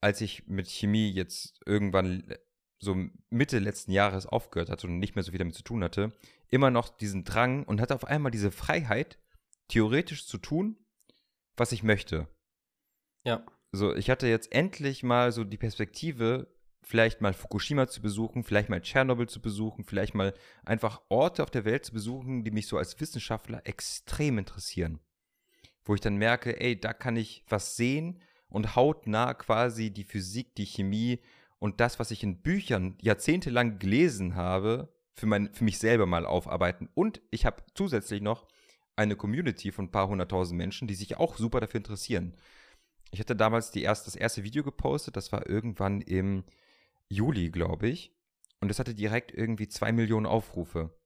[0.00, 2.34] als ich mit Chemie jetzt irgendwann
[2.78, 2.96] so
[3.30, 6.12] Mitte letzten Jahres aufgehört hatte und nicht mehr so viel damit zu tun hatte,
[6.48, 9.18] immer noch diesen Drang und hatte auf einmal diese Freiheit,
[9.68, 10.76] theoretisch zu tun,
[11.56, 12.28] was ich möchte.
[13.24, 13.44] Ja.
[13.72, 16.46] So, ich hatte jetzt endlich mal so die Perspektive,
[16.88, 20.32] vielleicht mal Fukushima zu besuchen, vielleicht mal Tschernobyl zu besuchen, vielleicht mal
[20.64, 24.98] einfach Orte auf der Welt zu besuchen, die mich so als Wissenschaftler extrem interessieren.
[25.84, 30.54] Wo ich dann merke, ey, da kann ich was sehen und hautnah quasi die Physik,
[30.54, 31.20] die Chemie
[31.58, 36.24] und das, was ich in Büchern jahrzehntelang gelesen habe, für, mein, für mich selber mal
[36.24, 36.88] aufarbeiten.
[36.94, 38.46] Und ich habe zusätzlich noch
[38.96, 42.34] eine Community von ein paar hunderttausend Menschen, die sich auch super dafür interessieren.
[43.10, 46.44] Ich hatte damals die erst, das erste Video gepostet, das war irgendwann im
[47.10, 48.14] Juli, glaube ich.
[48.60, 50.98] Und das hatte direkt irgendwie zwei Millionen Aufrufe.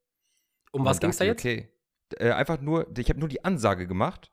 [0.73, 1.41] Um was ging es da jetzt?
[1.41, 1.69] Okay,
[2.19, 4.33] äh, einfach nur, ich habe nur die Ansage gemacht,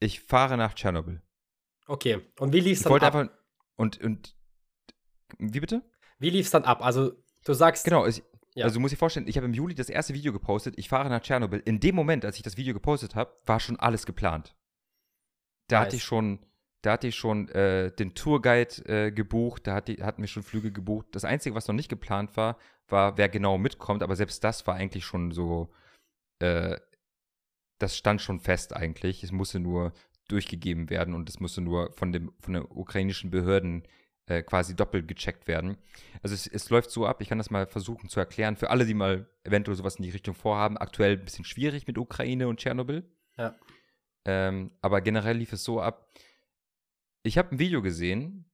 [0.00, 1.22] ich fahre nach Tschernobyl.
[1.86, 3.14] Okay, und wie lief es Ich dann wollte ab?
[3.14, 3.34] einfach,
[3.76, 4.34] und, und,
[5.38, 5.82] wie bitte?
[6.18, 6.82] Wie lief es dann ab?
[6.82, 7.12] Also,
[7.44, 8.22] du sagst, Genau, es,
[8.54, 8.64] Ja.
[8.64, 11.10] also du musst dir vorstellen, ich habe im Juli das erste Video gepostet, ich fahre
[11.10, 11.60] nach Tschernobyl.
[11.66, 14.56] In dem Moment, als ich das Video gepostet habe, war schon alles geplant.
[15.68, 15.94] Da hatte Nice.
[15.96, 16.46] ich schon,
[16.84, 20.70] da hatte ich schon äh, den Tourguide äh, gebucht, da hatte, hatten wir schon Flüge
[20.70, 21.06] gebucht.
[21.12, 24.74] Das Einzige, was noch nicht geplant war, war, wer genau mitkommt, aber selbst das war
[24.74, 25.72] eigentlich schon so,
[26.40, 26.76] äh,
[27.78, 29.24] das stand schon fest eigentlich.
[29.24, 29.94] Es musste nur
[30.28, 33.84] durchgegeben werden und es musste nur von, dem, von den ukrainischen Behörden
[34.26, 35.78] äh, quasi doppelt gecheckt werden.
[36.22, 38.84] Also es, es läuft so ab, ich kann das mal versuchen zu erklären, für alle,
[38.84, 42.60] die mal eventuell sowas in die Richtung vorhaben, aktuell ein bisschen schwierig mit Ukraine und
[42.60, 43.10] Tschernobyl.
[43.38, 43.54] Ja.
[44.26, 46.08] Ähm, aber generell lief es so ab,
[47.24, 48.44] ich habe ein Video gesehen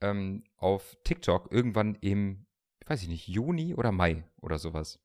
[0.00, 2.46] ähm, auf TikTok irgendwann im,
[2.86, 4.98] weiß ich nicht, Juni oder Mai oder sowas.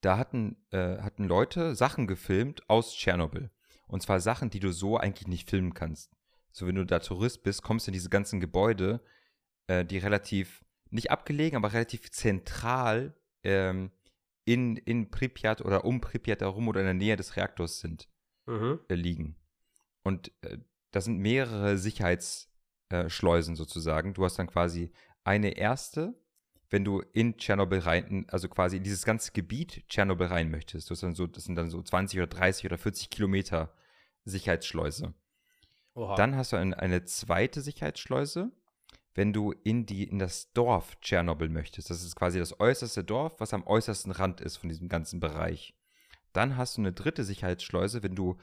[0.00, 3.50] Da hatten, äh, hatten Leute Sachen gefilmt aus Tschernobyl.
[3.86, 6.12] Und zwar Sachen, die du so eigentlich nicht filmen kannst.
[6.50, 9.00] So, wenn du da Tourist bist, kommst du in diese ganzen Gebäude,
[9.68, 13.92] äh, die relativ, nicht abgelegen, aber relativ zentral ähm,
[14.44, 18.08] in, in Pripyat oder um Pripyat herum oder in der Nähe des Reaktors sind
[18.46, 18.80] mhm.
[18.88, 19.36] äh, liegen.
[20.02, 20.58] Und äh,
[20.90, 24.14] das sind mehrere Sicherheitsschleusen sozusagen.
[24.14, 24.92] Du hast dann quasi
[25.24, 26.14] eine erste,
[26.70, 30.90] wenn du in Tschernobyl rein, also quasi in dieses ganze Gebiet Tschernobyl rein möchtest.
[31.02, 33.72] Dann so, das sind dann so 20 oder 30 oder 40 Kilometer
[34.24, 35.14] Sicherheitsschleuse.
[35.94, 36.14] Oha.
[36.16, 38.52] Dann hast du ein, eine zweite Sicherheitsschleuse,
[39.14, 41.88] wenn du in, die, in das Dorf Tschernobyl möchtest.
[41.88, 45.74] Das ist quasi das äußerste Dorf, was am äußersten Rand ist von diesem ganzen Bereich.
[46.32, 48.36] Dann hast du eine dritte Sicherheitsschleuse, wenn du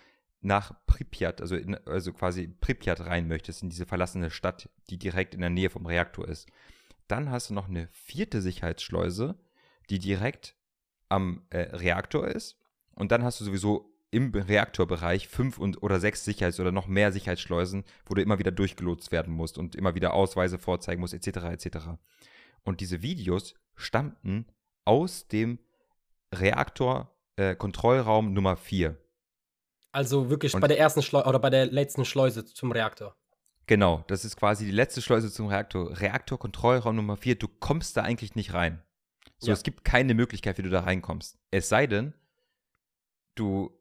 [0.44, 5.34] nach Pripyat, also, in, also quasi Pripyat rein möchtest, in diese verlassene Stadt, die direkt
[5.34, 6.48] in der Nähe vom Reaktor ist.
[7.08, 9.38] Dann hast du noch eine vierte Sicherheitsschleuse,
[9.90, 10.56] die direkt
[11.10, 12.58] am äh, Reaktor ist.
[12.96, 17.12] Und dann hast du sowieso im Reaktorbereich fünf und oder sechs Sicherheits- oder noch mehr
[17.12, 21.38] Sicherheitsschleusen, wo du immer wieder durchgelotst werden musst und immer wieder Ausweise vorzeigen musst, etc.
[21.46, 21.78] etc.
[22.64, 24.46] Und diese Videos stammten
[24.86, 25.58] aus dem
[26.34, 28.98] Reaktor äh, Nummer 4.
[29.94, 33.16] also wirklich und- bei der ersten Schleuse oder bei der letzten Schleuse zum Reaktor.
[33.66, 35.98] Genau, das ist quasi die letzte Schleuse zum Reaktor.
[36.00, 38.82] Reaktorkontrollraum Nummer 4, du kommst da eigentlich nicht rein.
[39.40, 39.54] So, Ja.
[39.54, 41.38] es gibt keine Möglichkeit, wie du da reinkommst.
[41.52, 42.14] Es sei denn,
[43.36, 43.72] du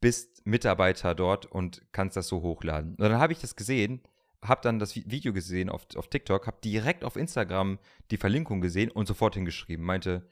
[0.00, 2.90] bist Mitarbeiter dort und kannst das so hochladen.
[2.92, 4.02] Und dann habe ich das gesehen,
[4.42, 7.78] habe dann das Vi- Video gesehen auf, auf TikTok, habe direkt auf Instagram
[8.10, 9.84] die Verlinkung gesehen und sofort hingeschrieben.
[9.84, 10.28] Meinte,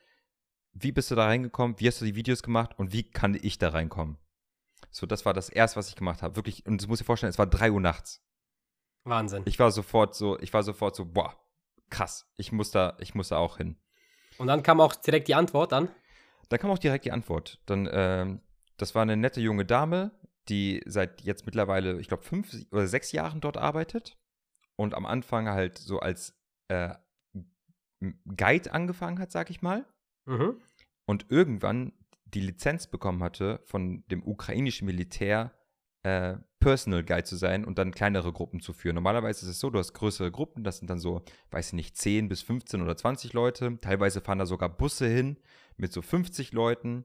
[0.73, 1.79] wie bist du da reingekommen?
[1.81, 2.79] Wie hast du die Videos gemacht?
[2.79, 4.17] Und wie kann ich da reinkommen?
[4.91, 6.37] So, das war das erste, was ich gemacht habe.
[6.37, 8.23] Wirklich, und das muss ich dir vorstellen, es war 3 Uhr nachts.
[9.05, 9.43] Wahnsinn.
[9.47, 11.35] Ich war sofort so, ich war sofort so, boah,
[11.91, 13.77] krass, ich muss da, ich muss da auch hin.
[14.39, 15.89] Und dann kam auch direkt die Antwort an.
[16.49, 17.61] Da kam auch direkt die Antwort.
[17.67, 18.41] Dann, ähm,
[18.77, 20.13] das war eine nette junge Dame,
[20.49, 24.17] die seit jetzt mittlerweile, ich glaube, fünf oder sechs Jahren dort arbeitet
[24.77, 26.95] und am Anfang halt so als äh,
[28.37, 29.85] Guide angefangen hat, sag ich mal.
[30.27, 30.61] Mhm.
[31.07, 31.95] und irgendwann
[32.35, 35.53] die Lizenz bekommen hatte, von dem ukrainischen Militär
[36.03, 38.95] äh, Personal Guide zu sein und dann kleinere Gruppen zu führen.
[38.95, 41.97] Normalerweise ist es so, du hast größere Gruppen, das sind dann so, weiß ich nicht,
[41.97, 43.79] 10 bis 15 oder 20 Leute.
[43.81, 45.39] Teilweise fahren da sogar Busse hin
[45.77, 47.05] mit so 50 Leuten.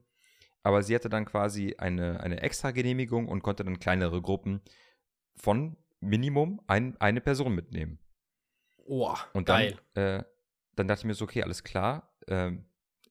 [0.62, 4.62] Aber sie hatte dann quasi eine, eine extra Genehmigung und konnte dann kleinere Gruppen
[5.36, 7.98] von Minimum ein, eine Person mitnehmen.
[8.86, 9.78] Oh, Und geil.
[9.94, 10.24] dann, äh,
[10.74, 12.64] dann dachte ich mir so, okay, alles klar, ähm,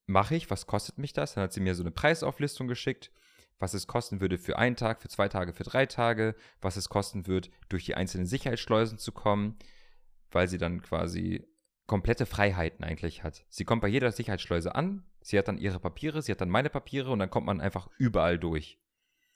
[0.05, 1.33] mache ich, was kostet mich das?
[1.35, 3.11] Dann hat sie mir so eine Preisauflistung geschickt,
[3.59, 6.89] was es kosten würde für einen Tag, für zwei Tage, für drei Tage, was es
[6.89, 9.57] kosten wird, durch die einzelnen Sicherheitsschleusen zu kommen,
[10.31, 11.47] weil sie dann quasi
[11.87, 13.45] komplette Freiheiten eigentlich hat.
[13.49, 16.69] Sie kommt bei jeder Sicherheitsschleuse an, sie hat dann ihre Papiere, sie hat dann meine
[16.69, 18.79] Papiere und dann kommt man einfach überall durch.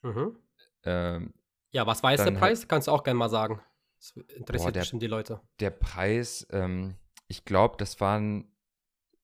[0.01, 0.38] Mhm.
[0.84, 1.34] Ähm,
[1.71, 2.67] Ja, was war jetzt der Preis?
[2.67, 3.62] Kannst du auch gerne mal sagen.
[3.99, 5.41] Das interessiert Boah, der- bestimmt die Leute.
[5.60, 6.95] der Preis, ähm,
[7.27, 8.49] ich glaube, das waren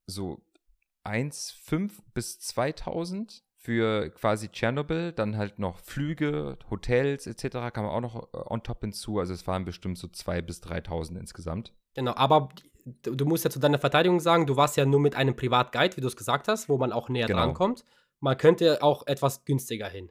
[0.07, 0.43] so
[1.05, 7.71] 1,5 bis 2000 für quasi Tschernobyl, dann halt noch Flüge, Hotels etc.
[7.73, 9.19] kam auch noch äh, on top hinzu.
[9.19, 11.73] Also es waren bestimmt so 2.000 bis 3.000 insgesamt.
[11.93, 12.49] Genau, aber
[13.03, 16.01] du musst ja zu deiner Verteidigung sagen, du warst ja nur mit einem Privatguide, wie
[16.01, 17.39] du es gesagt hast, wo man auch näher Genau.
[17.39, 17.85] drankommt.
[18.19, 20.09] Man könnte auch etwas günstiger hin.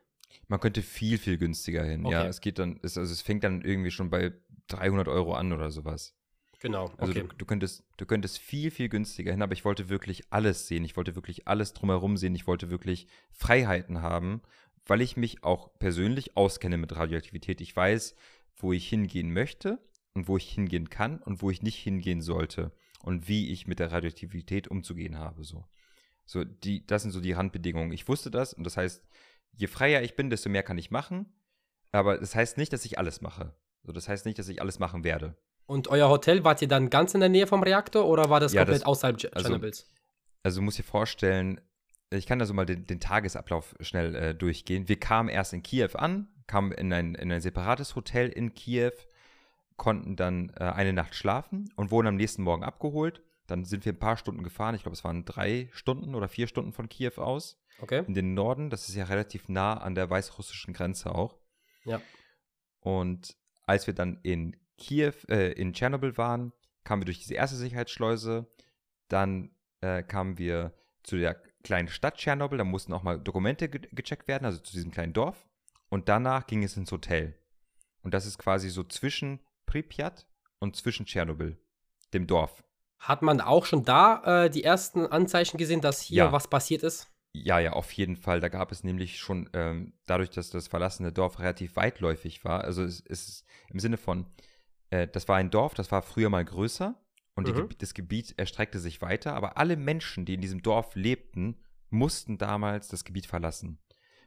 [0.48, 2.06] Man könnte viel, viel günstiger hin.
[2.06, 2.28] Ja, Okay.
[2.28, 4.32] es geht dann, es, also es fängt dann irgendwie schon bei
[4.68, 6.14] 300 Euro an oder sowas.
[6.62, 7.26] Genau, Also okay.
[7.28, 10.84] du, du, könntest, du könntest viel, viel günstiger hin, aber ich wollte wirklich alles sehen.
[10.84, 12.36] Ich wollte wirklich alles drumherum sehen.
[12.36, 14.42] Ich wollte wirklich Freiheiten haben,
[14.86, 17.60] weil ich mich auch persönlich auskenne mit Radioaktivität.
[17.60, 18.14] Ich weiß,
[18.54, 19.80] wo ich hingehen möchte
[20.14, 22.70] und wo ich hingehen kann und wo ich nicht hingehen sollte
[23.02, 25.42] und wie ich mit der Radioaktivität umzugehen habe.
[25.42, 25.64] So,
[26.24, 27.90] so die, das sind so die Randbedingungen.
[27.90, 29.02] Ich wusste das und das heißt,
[29.50, 31.26] je freier ich bin, desto mehr kann ich machen.
[31.90, 33.52] Aber das heißt nicht, dass ich alles mache.
[33.82, 35.36] So, das heißt nicht, dass ich alles machen werde.
[35.66, 38.52] Und euer Hotel, wart ihr dann ganz in der Nähe vom Reaktor oder war das
[38.52, 39.88] Ja, komplett das- außerhalb also- Tschernobyls?
[40.42, 41.60] Also du musst dir vorstellen,
[42.10, 44.88] ich kann da so mal den, den Tagesablauf schnell äh, durchgehen.
[44.88, 48.90] Wir kamen erst in Kiew an, kamen in ein, in ein separates Hotel in Kiew,
[49.76, 53.22] konnten dann äh, eine Nacht schlafen und wurden am nächsten Morgen abgeholt.
[53.46, 54.74] Dann sind wir ein paar Stunden gefahren.
[54.74, 57.58] Ich glaube, es waren drei Stunden oder vier Stunden von Kiew aus.
[57.80, 58.04] Okay.
[58.06, 61.38] In den Norden, das ist ja relativ nah an der weißrussischen Grenze auch.
[61.84, 62.00] Ja.
[62.80, 66.52] Und als wir dann in Kiew, äh, in Tschernobyl waren,
[66.84, 68.46] kamen wir durch diese erste Sicherheitsschleuse.
[69.08, 72.58] Dann äh, kamen wir zu der kleinen Stadt Tschernobyl.
[72.58, 75.48] Da mussten auch mal Dokumente ge gecheckt werden, also zu diesem kleinen Dorf.
[75.88, 77.38] Und danach ging es ins Hotel.
[78.02, 80.26] Und das ist quasi so zwischen Pripyat
[80.58, 81.56] und zwischen Tschernobyl,
[82.12, 82.64] dem Dorf.
[82.98, 86.32] Hat man auch schon da äh, die ersten Anzeichen gesehen, dass hier Ja.
[86.32, 87.08] was passiert ist?
[87.34, 88.40] Ja, ja, auf jeden Fall.
[88.40, 92.82] Da gab es nämlich schon, ähm, dadurch, dass das verlassene Dorf relativ weitläufig war, also
[92.84, 94.26] es es ist im Sinne von,
[94.92, 96.94] äh, das war ein Dorf, das war früher mal größer
[97.34, 97.58] und die, Mhm.
[97.68, 101.56] Gebi- das Gebiet erstreckte sich weiter, aber alle Menschen, die in diesem Dorf lebten,
[101.90, 103.78] mussten damals das Gebiet verlassen.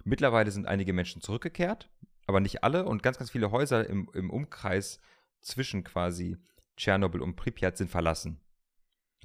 [0.04, 1.90] Mittlerweile sind einige Menschen zurückgekehrt,
[2.28, 5.00] aber nicht alle und ganz, ganz viele Häuser im, im Umkreis
[5.42, 6.38] zwischen quasi
[6.78, 8.40] Tschernobyl und Pripyat sind verlassen.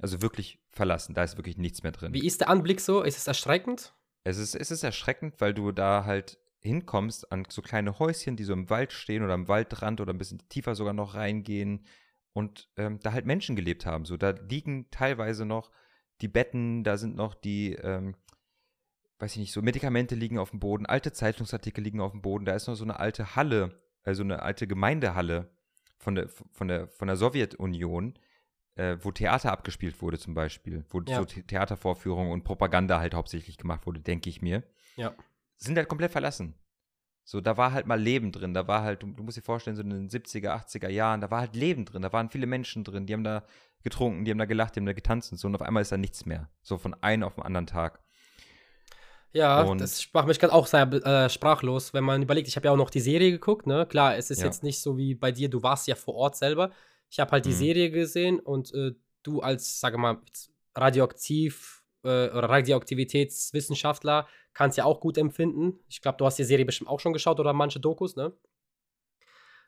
[0.01, 2.13] Also wirklich verlassen, da ist wirklich nichts mehr drin.
[2.13, 3.01] Wie ist der Anblick so?
[3.03, 3.93] Ist es erschreckend?
[4.23, 8.43] Es ist, es ist erschreckend, weil du da halt hinkommst an so kleine Häuschen, die
[8.43, 11.85] so im Wald stehen oder am Waldrand oder ein bisschen tiefer sogar noch reingehen
[12.33, 14.05] und ähm, da halt Menschen gelebt haben.
[14.05, 15.71] So, da liegen teilweise noch
[16.21, 18.15] die Betten, da sind noch die, ähm,
[19.19, 22.45] weiß ich nicht, so Medikamente liegen auf dem Boden, alte Zeitungsartikel liegen auf dem Boden,
[22.45, 25.49] da ist noch so eine alte Halle, also eine alte Gemeindehalle
[25.97, 28.17] von der, von der, von der Sowjetunion,
[28.75, 31.17] äh, wo Theater abgespielt wurde zum Beispiel, wo Ja.
[31.17, 34.63] so The Theatervorführungen und Propaganda halt hauptsächlich gemacht wurde, denke ich mir,
[34.95, 35.15] Ja.
[35.63, 36.55] Sind halt komplett verlassen.
[37.23, 39.75] So, da war halt mal Leben drin, da war halt, du, du musst dir vorstellen,
[39.75, 42.83] so in den 70er, 80er Jahren, da war halt Leben drin, da waren viele Menschen
[42.83, 43.43] drin, die haben da
[43.83, 45.91] getrunken, die haben da gelacht, die haben da getanzt und so und auf einmal ist
[45.91, 46.49] da nichts mehr.
[46.63, 48.01] So von einem auf den anderen Tag.
[49.33, 52.65] Ja, Und- das macht mich gerade auch sehr äh, sprachlos, wenn man überlegt, ich habe
[52.65, 53.85] ja auch noch die Serie geguckt, ne?
[53.85, 54.45] Klar, es ist Ja.
[54.47, 56.71] jetzt nicht so wie bei dir, du warst ja vor Ort selber.
[57.09, 57.53] Ich habe halt die Mhm.
[57.55, 58.91] Serie gesehen und äh,
[59.23, 60.17] du als, sage mal,
[60.75, 65.79] radioaktiv äh, oder Radioaktivitätswissenschaftler kannst ja auch gut empfinden.
[65.87, 68.33] Ich glaube, du hast die Serie bestimmt auch schon geschaut oder manche Dokus, ne?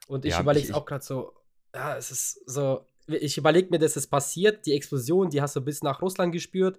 [0.08, 1.34] Und ich Ja, überlege es auch gerade so,
[1.74, 5.62] ja, es ist so, ich überlege mir, dass es passiert, die Explosion, die hast du
[5.62, 6.78] bis nach Russland gespürt,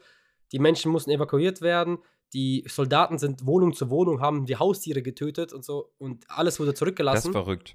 [0.52, 1.98] die Menschen mussten evakuiert werden,
[2.32, 6.72] die Soldaten sind Wohnung zu Wohnung, haben die Haustiere getötet und so und alles wurde
[6.72, 7.28] Das zurückgelassen.
[7.28, 7.74] ist verrückt.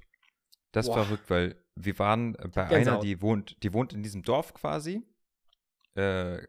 [0.72, 3.02] Das ist verrückt, weil wir waren bei einer, Gänsehaut.
[3.02, 5.02] die wohnt, die wohnt in diesem Dorf quasi,
[5.94, 6.46] äh,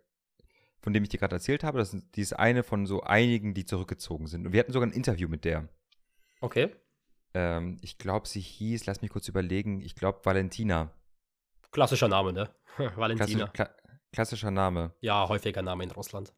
[0.82, 1.78] von dem ich dir gerade erzählt habe.
[1.78, 4.46] Das ist, die ist eine von so einigen, die zurückgezogen sind.
[4.46, 5.68] Und wir hatten sogar ein Interview mit der.
[6.42, 6.72] Okay,
[7.34, 10.92] Ähm, ich glaube, sie hieß, lass mich kurz überlegen, ich glaube Valentina.
[11.72, 12.50] klassischer Name, ne?
[12.76, 13.48] Klassisch, Valentina.
[13.48, 13.70] kla
[14.12, 14.94] klassischer Name.
[15.00, 16.34] Ja, häufiger Name in Russland.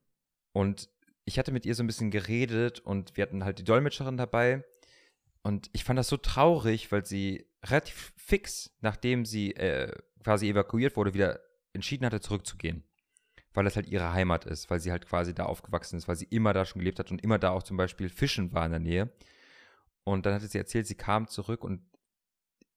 [0.52, 0.90] Und
[1.26, 4.64] ich hatte mit ihr so ein bisschen geredet und wir hatten halt die Dolmetscherin dabei.
[5.42, 9.92] Und ich fand das so traurig, weil sie relativ fix, nachdem sie äh,
[10.24, 11.40] quasi evakuiert wurde, wieder
[11.74, 12.84] entschieden hatte, zurückzugehen.
[13.54, 16.26] Weil das halt ihre Heimat ist, weil sie halt quasi da aufgewachsen ist, weil sie
[16.26, 18.80] immer da schon gelebt hat und immer da auch zum Beispiel fischen war in der
[18.80, 19.12] Nähe.
[20.04, 21.82] Und dann hatte sie erzählt, sie kam zurück und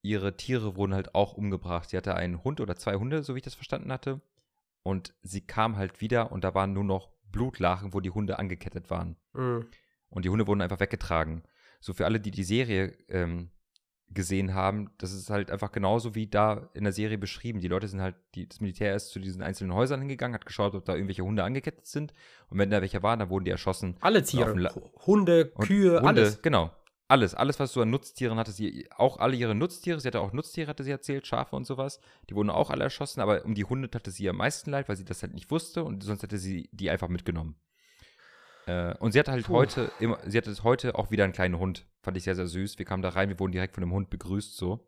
[0.02, 1.90] ihre Tiere wurden halt auch umgebracht.
[1.90, 4.20] Sie hatte einen Hund oder zwei Hunde, so wie ich das verstanden hatte.
[4.82, 8.88] Und sie kam halt wieder und da waren nur noch Blutlachen, wo die Hunde angekettet
[8.88, 9.16] waren.
[9.32, 9.66] Mhm.
[10.10, 11.42] Und die Hunde wurden einfach weggetragen.
[11.80, 13.50] So für alle, die die Serie ähm,
[14.08, 17.60] gesehen haben, das ist halt einfach genauso wie da in der Serie beschrieben.
[17.60, 20.74] Die Leute sind halt, die, das Militär ist zu diesen einzelnen Häusern hingegangen, hat geschaut,
[20.74, 22.14] ob da irgendwelche Hunde angekettet sind.
[22.48, 23.96] Und wenn da welche waren, dann wurden die erschossen.
[24.00, 24.52] Alle Tiere,
[25.06, 26.42] Hunde, Und Kühe, Hunde, alles.
[26.42, 26.70] Genau.
[27.08, 30.32] Alles, alles, was so an Nutztieren hatte sie, auch alle ihre Nutztiere, sie hatte auch
[30.32, 33.64] Nutztiere, hatte sie erzählt, Schafe und sowas, die wurden auch alle erschossen, aber um die
[33.64, 36.38] Hunde hatte sie am meisten leid, weil sie das halt nicht wusste und sonst hätte
[36.38, 37.54] sie die einfach mitgenommen.
[38.66, 39.54] Äh, und sie hat halt Puh.
[39.54, 41.86] heute, immer, sie hatte heute auch wieder einen kleinen Hund.
[42.02, 42.78] Fand ich sehr, sehr süß.
[42.78, 44.86] Wir kamen da rein, wir wurden direkt von dem Hund begrüßt, so.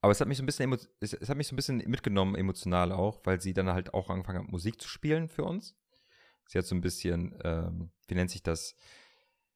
[0.00, 2.34] Aber es hat mich so ein bisschen, es, es hat mich so ein bisschen mitgenommen,
[2.34, 5.76] emotional auch, weil sie dann halt auch angefangen hat, Musik zu spielen für uns.
[6.48, 8.74] Sie hat so ein bisschen, ähm, wie nennt sich das?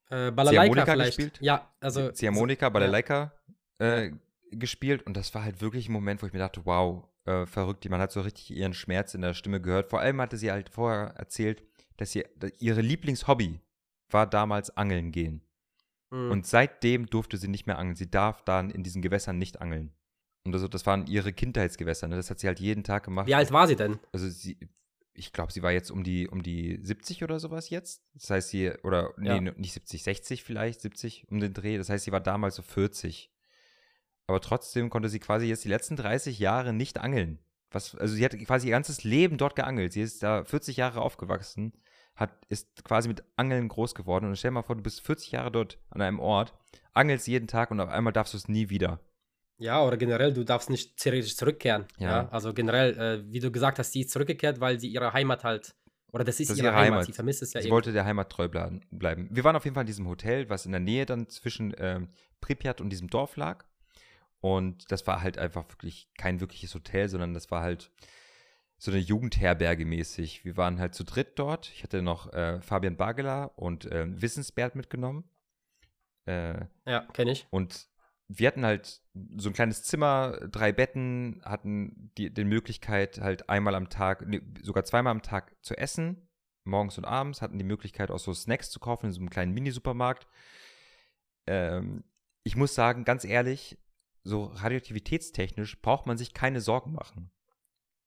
[0.09, 1.39] Äh, Balalaika gespielt?
[1.41, 2.13] Ja, also.
[2.13, 2.71] Ziehharmonika, ja.
[2.71, 3.33] Balalaika
[3.79, 4.13] äh,
[4.53, 7.83] gespielt und das war halt wirklich ein Moment, wo ich mir dachte, wow, äh, verrückt,
[7.83, 9.91] die man hat so richtig ihren Schmerz in der Stimme gehört.
[9.91, 11.65] Vor allem hatte sie halt vorher erzählt,
[11.97, 13.61] dass sie dass ihre Lieblingshobby
[14.11, 15.43] war damals Angeln gehen.
[16.11, 16.31] Mhm.
[16.31, 17.97] Und seitdem durfte sie nicht mehr angeln.
[17.97, 19.93] Sie darf dann in diesen Gewässern nicht angeln.
[20.45, 22.07] Und also, das waren ihre Kindheitsgewässer.
[22.07, 22.15] Ne?
[22.17, 23.27] Das hat sie halt jeden Tag gemacht.
[23.27, 23.99] Wie alt war sie denn?
[24.13, 24.57] Also sie,
[25.13, 28.05] ich glaube, sie war jetzt um die, um die 70 oder sowas jetzt.
[28.15, 29.41] Das heißt, sie, oder nee, Ja.
[29.41, 31.79] nicht 70, 60 vielleicht, 70 um den Dreh.
[31.79, 33.33] Das heißt, sie war damals so 40.
[34.29, 37.41] Aber trotzdem konnte sie quasi jetzt die letzten 30 Jahre nicht angeln.
[37.71, 39.93] Was, also sie hat quasi ihr ganzes Leben dort geangelt.
[39.93, 41.73] Sie ist da 40 Jahre aufgewachsen,
[42.17, 44.27] hat, ist quasi mit Angeln groß geworden.
[44.27, 46.55] Und stell dir mal vor, du bist 40 Jahre dort an einem Ort,
[46.93, 49.01] angelst jeden Tag und auf einmal darfst du es nie wieder.
[49.59, 51.87] Ja, oder generell, du darfst nicht theoretisch zurückkehren.
[51.99, 52.09] Ja.
[52.25, 52.29] Ja.
[52.29, 55.75] Also generell, äh, wie du gesagt hast, sie ist zurückgekehrt, weil sie ihre Heimat halt.
[56.13, 56.93] Oder das ist Das ist ihre ihre Heimat.
[56.93, 57.07] Heimat.
[57.07, 57.75] Sie vermisst es ja Sie irgendwie.
[57.75, 59.29] wollte der Heimat treu bleiben- bleiben.
[59.31, 62.09] Wir waren auf jeden Fall in diesem Hotel, was in der Nähe dann zwischen ähm,
[62.41, 63.65] Pripyat und diesem Dorf lag.
[64.41, 67.91] Und das war halt einfach wirklich kein wirkliches Hotel, sondern das war halt
[68.79, 70.45] so eine Jugendherberge mäßig.
[70.45, 71.71] Wir waren halt zu dritt dort.
[71.71, 75.25] Ich hatte noch äh, Fabian Bagela und ähm, Wissensbert mitgenommen.
[76.27, 77.47] Äh, Ja, kenne ich.
[77.51, 77.89] und
[78.29, 79.03] wir hatten halt
[79.37, 84.43] so ein kleines Zimmer, drei Betten, hatten die, die Möglichkeit, halt einmal am Tag, nee,
[84.63, 86.29] sogar zweimal am Tag zu essen,
[86.65, 89.55] morgens und abends, hatten die Möglichkeit, auch so Snacks zu kaufen in so einem kleinen
[89.55, 90.27] Minisupermarkt.
[91.47, 92.03] Ähm,
[92.43, 93.79] ich muss sagen, ganz ehrlich,
[94.25, 97.31] so radioaktivitätstechnisch braucht man sich keine Sorgen machen.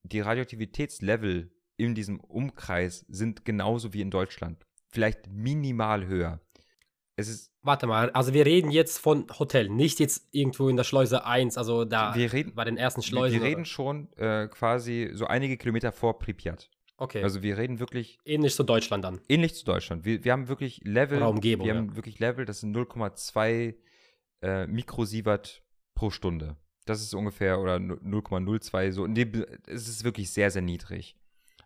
[0.02, 4.64] Die Radioaktivitätslevel in diesem Umkreis sind genauso wie in Deutschland.
[4.88, 6.40] Vielleicht minimal höher.
[7.16, 10.84] Es ist Warte mal, also wir reden jetzt von Hotel, nicht jetzt irgendwo in der
[10.84, 13.38] Schleuse 1, also da Wir reden- bei den ersten Wir, Schleusen.
[13.38, 16.70] wir reden oder- schon äh, quasi so einige Kilometer vor Pripyat.
[16.96, 19.20] Okay, Also wir reden wirklich ähnlich zu Deutschland dann.
[19.28, 20.06] ähnlich zu Deutschland.
[20.06, 21.18] Wir, wir haben wirklich Level.
[21.18, 21.78] Oder Umgebung, Wir ja.
[21.80, 23.74] haben wirklich Level, das sind 0,2
[24.42, 25.62] äh, Mikrosievert
[25.94, 26.56] pro Stunde.
[26.86, 29.06] Das ist ungefähr, oder 0,02, so.
[29.06, 31.16] dem- Es ist wirklich sehr, sehr niedrig.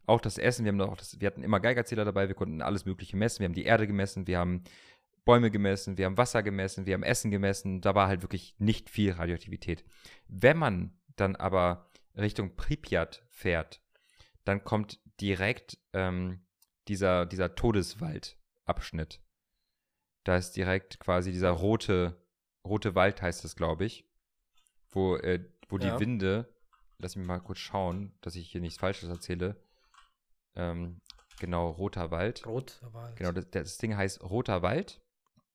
[0.07, 2.85] Auch das Essen, wir haben auch das, wir hatten immer Geigerzähler dabei, wir konnten alles
[2.85, 3.40] Mögliche messen.
[3.40, 4.64] Wir haben die Erde gemessen, wir haben
[5.24, 7.81] Bäume gemessen, wir haben Wasser gemessen, wir haben Essen gemessen.
[7.81, 9.83] Da war halt wirklich nicht viel Radioaktivität.
[10.29, 13.81] Wenn man dann aber Richtung Pripyat fährt,
[14.44, 16.44] dann kommt direkt ähm,
[16.88, 19.20] dieser, dieser Todeswaldabschnitt.
[20.24, 22.22] Da ist direkt quasi dieser rote,
[22.66, 24.07] rote Wald, heißt das, glaube ich,
[24.94, 26.00] wo, äh, wo die Ja.
[26.00, 26.48] Winde,
[26.98, 29.57] lass mich mal kurz schauen, dass ich hier nichts Falsches erzähle.
[30.57, 31.00] Ähm,
[31.40, 32.46] genau, roter Wald.
[32.46, 32.80] Rot.
[32.92, 33.16] Wald.
[33.16, 35.00] Genau, das, das Ding heißt roter Wald.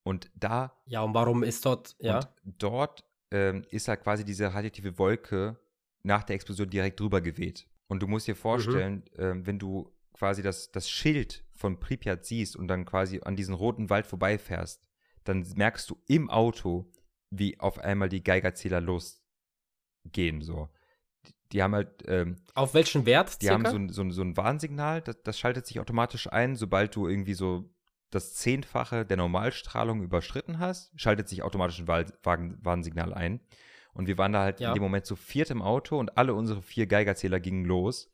[0.04, 2.22] Und da Ja, und warum ist dort, ja?
[2.44, 5.60] dort ähm, ist halt quasi diese radioaktive Wolke
[6.04, 7.68] nach der Explosion direkt drüber geweht.
[7.88, 12.56] Und du musst dir vorstellen, ähm, wenn du quasi das, das Schild von Pripyat siehst
[12.56, 14.88] und dann quasi an diesen roten Wald vorbeifährst,
[15.24, 16.92] dann merkst du im Auto,
[17.30, 18.82] wie auf einmal die Geigerzähler
[20.04, 20.42] losgehen.
[20.42, 20.70] So.
[21.28, 23.66] Die, die haben halt, ähm, Auf welchen Wert die circa?
[23.66, 26.96] haben so ein, so ein, so ein Warnsignal, das, das schaltet sich automatisch ein, sobald
[26.96, 27.70] du irgendwie so
[28.12, 33.40] das Zehnfache der Normalstrahlung überschritten hast, schaltet sich automatisch ein Warn- Warnsignal ein.
[33.94, 34.70] Und wir waren da halt Ja.
[34.70, 38.12] in dem Moment zu viert im Auto und alle unsere vier Geigerzähler gingen los.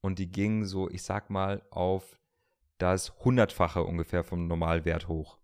[0.00, 2.20] Und die gingen so, ich sag mal, auf
[2.78, 5.38] das Hundertfache ungefähr vom Normalwert hoch.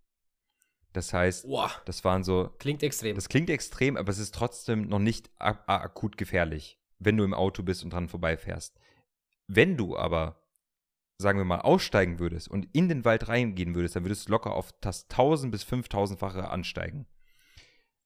[0.94, 3.14] Das heißt, Boah, das waren so klingt extrem.
[3.16, 7.62] das klingt extrem, aber es ist trotzdem noch nicht akut gefährlich, wenn du im Auto
[7.62, 8.78] bist und dran vorbeifährst.
[9.48, 10.40] Wenn du aber,
[11.18, 14.52] sagen wir mal, aussteigen würdest und in den Wald reingehen würdest, dann würdest du locker
[14.54, 17.06] auf das 1000 bis 5000-fache ansteigen.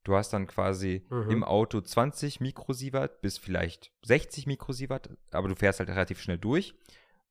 [0.04, 1.30] Du hast dann quasi Mhm.
[1.30, 6.74] im Auto 20 Mikrosievert bis vielleicht 60 Mikrosievert, aber du fährst halt relativ schnell durch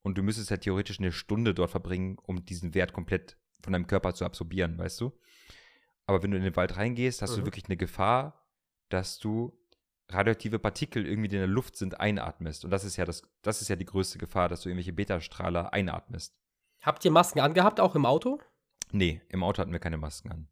[0.03, 3.87] und du müsstest halt theoretisch eine Stunde dort verbringen, um diesen Wert komplett von deinem
[3.87, 5.11] Körper zu absorbieren, weißt du?
[6.07, 7.45] Aber wenn du in den Wald reingehst, hast du Mhm.
[7.45, 8.45] wirklich eine Gefahr,
[8.89, 9.53] dass du
[10.09, 12.63] radioaktive Partikel irgendwie, die in der Luft sind, einatmest.
[12.63, 15.73] Und das ist ja das, das ist ja die größte Gefahr, dass du irgendwelche Betastrahler
[15.73, 16.33] einatmest.
[16.81, 18.39] Habt ihr Masken angehabt, auch im Auto?
[18.91, 20.47] Nee, im Auto hatten wir keine Masken an.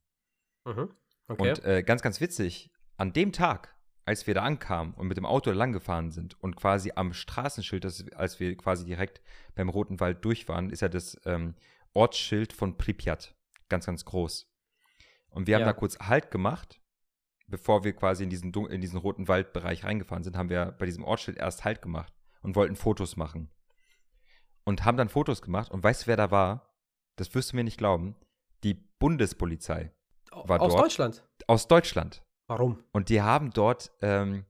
[0.66, 0.94] Mhm.
[1.28, 1.50] Okay.
[1.50, 3.74] Und äh, ganz, ganz witzig, an dem Tag,
[4.04, 7.86] als wir da ankamen und mit dem Auto lang gefahren sind und quasi am Straßenschild,
[7.86, 9.22] das, als wir quasi direkt
[9.56, 11.56] beim Roten Wald durch waren, ist ja das ähm,
[11.94, 13.34] Ortsschild von Pripyat.
[13.70, 14.52] Ganz, ganz groß.
[15.36, 15.68] Und wir haben Ja.
[15.68, 16.82] da kurz Halt gemacht,
[17.48, 21.04] bevor wir quasi in diesen, in diesen Roten Waldbereich reingefahren sind, haben wir bei diesem
[21.04, 23.52] Ortsschild erst Halt gemacht und wollten Fotos machen.
[24.64, 26.72] Und haben dann Fotos gemacht und weißt du, wer da war?
[27.18, 28.14] das wirst du mir nicht glauben,
[28.66, 29.94] die Bundespolizei
[30.32, 30.84] war Aus dort.
[30.84, 31.24] Deutschland.
[31.48, 32.24] aus Deutschland.
[32.48, 32.84] Warum?
[32.92, 34.46] Und die haben dort ähm,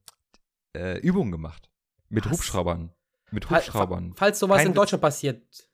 [0.76, 1.70] äh, Übungen gemacht.
[2.10, 2.32] Mit Was?
[2.34, 2.92] Hubschraubern.
[3.30, 4.14] Mit Hubschraubern.
[4.16, 4.74] Falls sowas Kein in.
[4.74, 5.70] Deutschland passiert,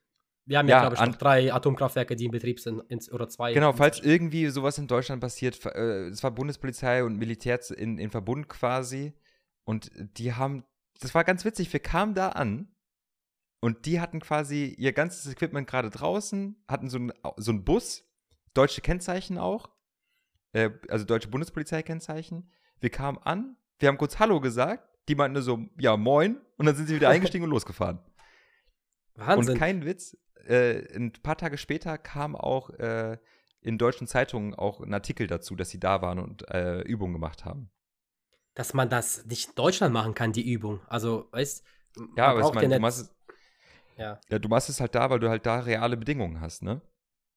[0.45, 2.81] wir haben ja, Ja, glaube ich, an- noch drei Atomkraftwerke, die in Betrieb sind,
[3.11, 3.53] oder zwei.
[3.53, 8.09] Genau, falls irgendwie sowas in Deutschland passiert, äh, es war Bundespolizei und Militär in, in
[8.09, 9.13] Verbund quasi.
[9.63, 10.63] Und die haben,
[10.99, 12.67] das war ganz witzig, wir kamen da an
[13.61, 18.03] und die hatten quasi ihr ganzes Equipment gerade draußen, hatten so einen so einen Bus,
[18.55, 19.69] deutsche Kennzeichen auch,
[20.53, 22.49] äh, also deutsche Bundespolizei-Kennzeichen.
[22.79, 26.65] Wir kamen an, wir haben kurz Hallo gesagt, die meinten nur so, ja, moin, und
[26.65, 27.99] dann sind sie wieder eingestiegen und losgefahren.
[29.15, 29.53] Wahnsinn.
[29.53, 30.17] Und kein Witz,
[30.47, 33.17] äh, ein paar Tage später kam auch äh,
[33.61, 37.45] in deutschen Zeitungen auch ein Artikel dazu, dass sie da waren und äh, Übungen gemacht
[37.45, 37.69] haben.
[38.53, 40.81] dass man das nicht in Deutschland machen kann, die Übung.
[40.87, 41.63] Also, weißt
[42.17, 43.15] Ja, aber ich meine, du machst, es-
[43.97, 46.81] ja, ja, du machst es halt da, weil du halt da reale Bedingungen hast, ne?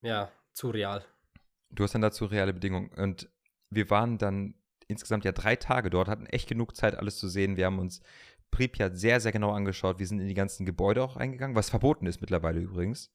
[0.03, 1.05] ja, zu real.
[1.71, 2.89] Du hast dann dazu reale Bedingungen.
[2.91, 3.29] Und
[3.71, 4.55] wir waren dann
[4.87, 7.57] insgesamt ja drei Tage dort, hatten echt genug Zeit, alles zu sehen.
[7.57, 8.01] Wir haben uns
[8.55, 9.99] Pripyat sehr, sehr genau angeschaut.
[9.99, 13.11] Wir sind in die ganzen Gebäude auch eingegangen, was verboten ist mittlerweile übrigens.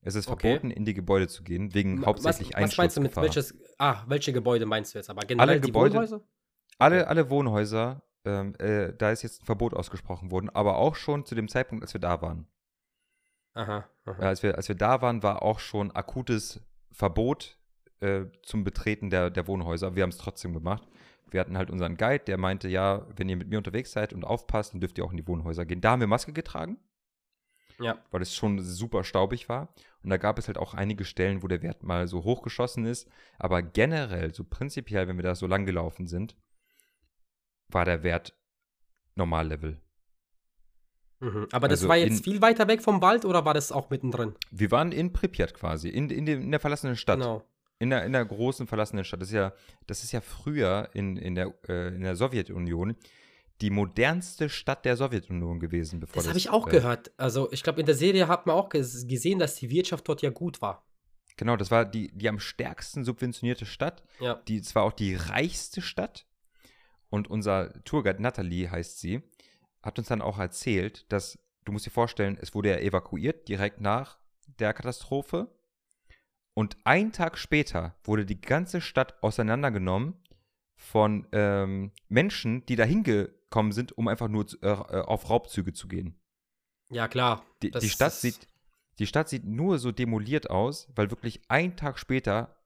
[0.00, 0.48] Es ist Okay.
[0.48, 3.54] verboten, in die Gebäude zu gehen, wegen hauptsächlich was, was meinst du mit welches?
[3.78, 5.10] Ah, welche Gebäude meinst du jetzt?
[5.10, 6.20] Aber generell die Gebäude- Wohnhäuser?
[6.78, 11.24] Alle, alle Wohnhäuser, ähm, äh, da ist jetzt ein Verbot ausgesprochen worden, aber auch schon
[11.24, 12.48] zu dem Zeitpunkt, als wir da waren.
[13.54, 13.88] Aha.
[14.06, 14.18] aha.
[14.22, 16.60] Als, wir, als wir da waren, war auch schon akutes
[16.90, 17.58] Verbot
[18.00, 19.94] äh, zum Betreten der, der Wohnhäuser.
[19.94, 20.82] Wir haben es trotzdem gemacht.
[21.32, 24.24] Wir hatten halt unseren Guide, der meinte, ja, wenn ihr mit mir unterwegs seid und
[24.24, 25.80] aufpasst, dann dürft ihr auch in die Wohnhäuser gehen.
[25.80, 26.78] Da haben wir Maske getragen,
[27.80, 27.98] Ja.
[28.10, 29.74] weil es schon super staubig war.
[30.02, 33.08] Und da gab es halt auch einige Stellen, wo der Wert mal so hochgeschossen ist.
[33.38, 36.36] Aber generell, so prinzipiell, wenn wir da so lang gelaufen sind,
[37.68, 38.36] war der Wert
[39.14, 39.80] Normallevel.
[41.20, 41.46] Mhm.
[41.52, 43.90] Aber das Also war jetzt in- viel weiter weg vom Wald oder war das auch
[43.90, 44.34] mittendrin?
[44.50, 47.20] Wir waren in Pripyat quasi, in, in, dem, in der verlassenen Stadt.
[47.20, 47.44] Genau.
[47.82, 49.20] In der, in der großen verlassenen Stadt.
[49.20, 49.52] Das ist ja,
[49.88, 52.94] das ist ja früher in, in, der, äh, in der Sowjetunion
[53.60, 55.98] die modernste Stadt der Sowjetunion gewesen.
[55.98, 57.10] Bevor Das habe ich auch äh, gehört.
[57.16, 60.22] Also, ich glaube, in der Serie hat man auch ges- gesehen, dass die Wirtschaft dort
[60.22, 60.86] ja gut war.
[61.36, 64.04] Genau, das war die, die am stärksten subventionierte Stadt.
[64.20, 64.34] Ja.
[64.46, 66.24] Die es war auch die reichste Stadt.
[67.10, 69.22] Und unser Tourguide Natalie heißt sie,
[69.82, 73.80] hat uns dann auch erzählt, dass, du musst dir vorstellen, es wurde ja evakuiert direkt
[73.80, 74.18] nach
[74.60, 75.48] der Katastrophe.
[76.54, 80.14] Und einen Tag später wurde die ganze Stadt auseinandergenommen
[80.76, 85.72] von ähm, Menschen, die da hingekommen sind, um einfach nur zu, äh, äh, auf Raubzüge
[85.72, 86.20] zu gehen.
[86.90, 87.44] Ja, klar.
[87.62, 88.46] Die, die, Stadt sieht,
[88.98, 92.56] die Stadt sieht nur so demoliert aus, weil wirklich ein Tag später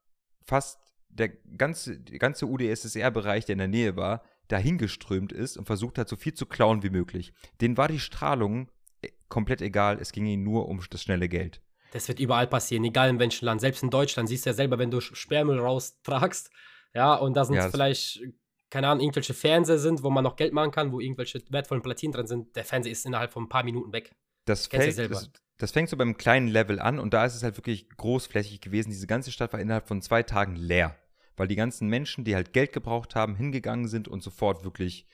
[0.41, 0.79] fast
[1.09, 6.09] der ganze, der ganze UdSSR-Bereich, der in der Nähe war, dahingeströmt ist und versucht hat,
[6.09, 7.33] so viel zu klauen wie möglich.
[7.61, 8.69] Denen war die Strahlung
[9.01, 11.61] äh, komplett egal, es ging ihnen nur um das schnelle Geld.
[11.91, 13.61] Das wird überall passieren, egal in welchem Land.
[13.61, 16.51] Selbst in Deutschland siehst du ja selber, wenn du Sperrmüll raustragst,
[16.93, 18.21] ja, und da sind Ja, vielleicht,
[18.69, 22.13] keine Ahnung, irgendwelche Fernseher sind, wo man noch Geld machen kann, wo irgendwelche wertvollen Platinen
[22.13, 22.55] drin sind.
[22.55, 24.15] Der Fernseher ist innerhalb von ein paar Minuten weg.
[24.45, 27.57] Das, fällt, das, das fängt so beim kleinen Level an und da ist es halt
[27.57, 28.89] wirklich großflächig gewesen.
[28.89, 30.95] Diese ganze Stadt war innerhalb von zwei Tagen leer,
[31.35, 35.05] weil die ganzen Menschen, die halt Geld gebraucht haben, hingegangen sind und sofort wirklich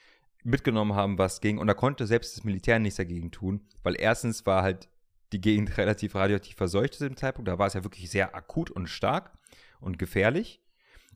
[0.44, 1.58] mitgenommen haben, was ging.
[1.58, 4.90] Und da konnte selbst das Militär nichts dagegen tun, weil erstens war halt
[5.34, 7.48] die Gegend relativ radioaktiv verseucht zu dem Zeitpunkt.
[7.48, 9.38] Da war es ja wirklich sehr akut und stark
[9.80, 10.62] und gefährlich.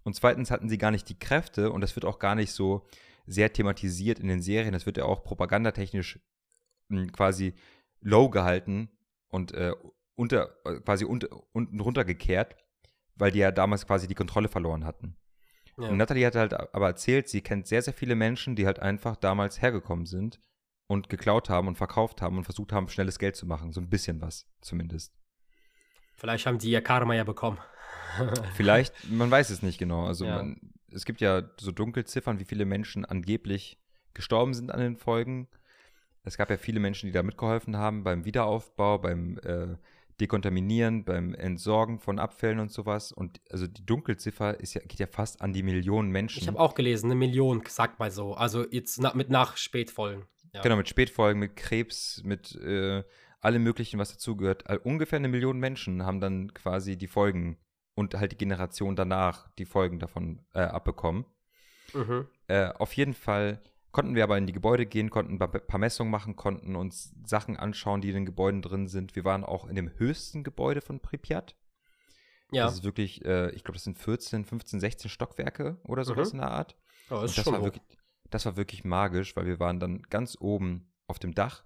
[0.04, 2.88] Und zweitens hatten sie gar nicht die Kräfte und das wird auch gar nicht so
[3.26, 4.74] sehr thematisiert in den Serien.
[4.74, 6.20] Das wird ja auch propagandatechnisch
[6.90, 7.54] mh, quasi
[8.02, 8.90] low gehalten
[9.28, 9.74] und äh,
[10.16, 10.48] unter,
[10.84, 12.56] quasi unter, unten runtergekehrt,
[13.16, 15.16] weil die ja damals quasi die Kontrolle verloren hatten.
[15.78, 15.90] Ja.
[15.90, 19.16] Und Natalie hat halt aber erzählt, sie kennt sehr, sehr viele Menschen, die halt einfach
[19.16, 20.40] damals hergekommen sind
[20.88, 23.72] und geklaut haben und verkauft haben und versucht haben, schnelles Geld zu machen.
[23.72, 25.14] So ein bisschen was zumindest.
[26.16, 27.60] Vielleicht haben die ihr Karma ja bekommen.
[28.56, 30.06] Vielleicht, man weiß es nicht genau.
[30.06, 30.38] Also Ja.
[30.38, 30.60] man,
[30.92, 33.78] es gibt ja so Dunkelziffern, wie viele Menschen angeblich
[34.14, 35.48] gestorben sind an den Folgen.
[36.24, 39.76] Es gab ja viele Menschen, die da mitgeholfen haben beim Wiederaufbau, beim äh,
[40.20, 43.12] Dekontaminieren, beim Entsorgen von Abfällen und sowas.
[43.12, 46.42] Und also die Dunkelziffer ist ja, geht ja fast an die Millionen Menschen.
[46.42, 48.34] Ich habe auch gelesen, eine Million, sag mal so.
[48.34, 50.26] Also jetzt na, mit Nach-Spätfolgen.
[50.58, 50.62] Ja.
[50.64, 53.04] Genau, mit Spätfolgen, mit Krebs, mit äh,
[53.42, 54.68] allem Möglichen, was dazugehört.
[54.68, 57.58] All- Ungefähr eine Million Menschen haben dann quasi die Folgen
[57.96, 61.26] und halt die Generation danach die Folgen davon äh, abbekommen.
[61.94, 62.28] Mhm.
[62.48, 66.12] Äh, auf jeden Fall konnten wir aber in die Gebäude gehen, konnten ein paar- Messungen
[66.12, 69.16] machen, konnten uns Sachen anschauen, die in den Gebäuden drin sind.
[69.16, 71.56] Wir waren auch in dem höchsten Gebäude von Pripyat.
[72.52, 76.32] Ja, Das ist wirklich, äh, ich glaube, das sind 14, 15, 16 Stockwerke oder sowas
[76.34, 76.40] Mhm.
[76.40, 76.76] in der Art.
[77.10, 77.84] oh, Und ist das schon war wirklich,
[78.30, 81.64] das war wirklich magisch, weil wir waren dann ganz oben auf dem Dach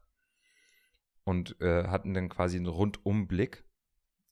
[1.23, 3.63] und äh, hatten dann quasi einen Rundumblick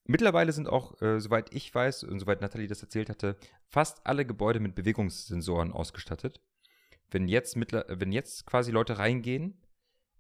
[0.10, 4.26] mittlerweile sind auch, äh, soweit ich weiß und soweit Nathalie das erzählt hatte, fast alle
[4.26, 6.42] Gebäude mit Bewegungssensoren ausgestattet.
[7.12, 9.62] Wenn jetzt, mittler, wenn jetzt quasi Leute reingehen,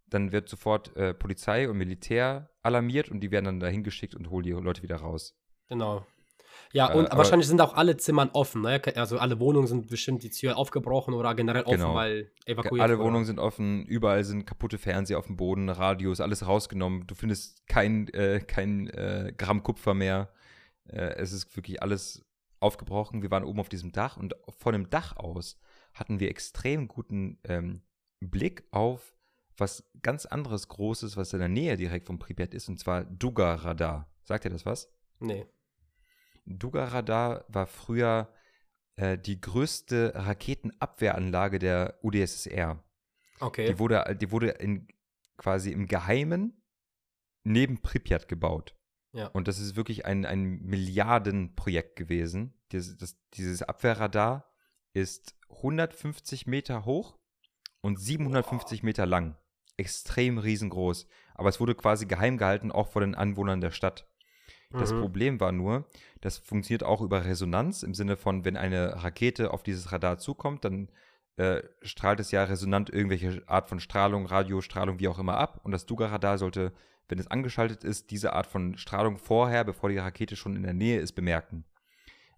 [0.05, 4.29] dann wird sofort äh, Polizei und Militär alarmiert und die werden dann dahin geschickt und
[4.29, 5.35] holen die Leute wieder raus.
[5.67, 6.05] Genau.
[6.71, 8.81] Ja, Äh, und aber- wahrscheinlich sind auch alle Zimmern offen, ne?
[8.95, 11.95] Also alle Wohnungen sind bestimmt die Tür aufgebrochen oder generell offen, Genau.
[11.95, 13.07] weil evakuiert Alle wurde.
[13.07, 17.07] Wohnungen sind offen, überall sind kaputte Fernseher auf dem Boden, Radios, alles rausgenommen.
[17.07, 20.29] Du findest kein, äh, kein äh, Gramm Kupfer mehr.
[20.87, 22.25] Äh, es ist wirklich alles
[22.59, 23.21] aufgebrochen.
[23.21, 25.57] Wir waren oben auf diesem Dach und von dem Dach aus
[25.93, 27.81] hatten wir extrem guten ähm,
[28.19, 29.15] Blick auf
[29.57, 33.55] was ganz anderes Großes, was in der Nähe direkt vom Pripyat ist, und zwar Duga
[33.55, 34.09] Radar.
[34.23, 34.89] Sagt ihr das was?
[35.19, 35.45] Nee.
[36.49, 38.33] Duga Radar war früher
[38.95, 42.83] äh, die größte Raketenabwehranlage der UdSSR.
[43.39, 43.67] Okay.
[43.67, 44.87] Die wurde, die wurde in,
[45.37, 46.61] quasi im Geheimen
[47.43, 48.75] neben Pripyat gebaut.
[49.13, 49.27] Ja.
[49.27, 52.53] Und das ist wirklich ein, ein Milliardenprojekt gewesen.
[52.71, 54.51] Dieses, das, dieses Abwehrradar
[54.93, 57.17] ist 150 Meter hoch
[57.81, 59.37] und 750 Meter lang.
[59.77, 61.07] Extrem riesengroß.
[61.35, 64.08] Aber es wurde quasi geheim gehalten, auch vor den Anwohnern der Stadt.
[64.71, 64.99] Das Mhm.
[64.99, 65.85] Problem war nur,
[66.21, 70.63] das funktioniert auch über Resonanz im Sinne von, wenn eine Rakete auf dieses Radar zukommt,
[70.65, 70.89] dann
[71.37, 75.61] äh, strahlt es ja resonant irgendwelche Art von Strahlung, Radiostrahlung, wie auch immer ab.
[75.63, 76.73] Und das Duga-Radar sollte,
[77.07, 80.73] wenn es angeschaltet ist, diese Art von Strahlung vorher, bevor die Rakete schon in der
[80.73, 81.63] Nähe ist, bemerken.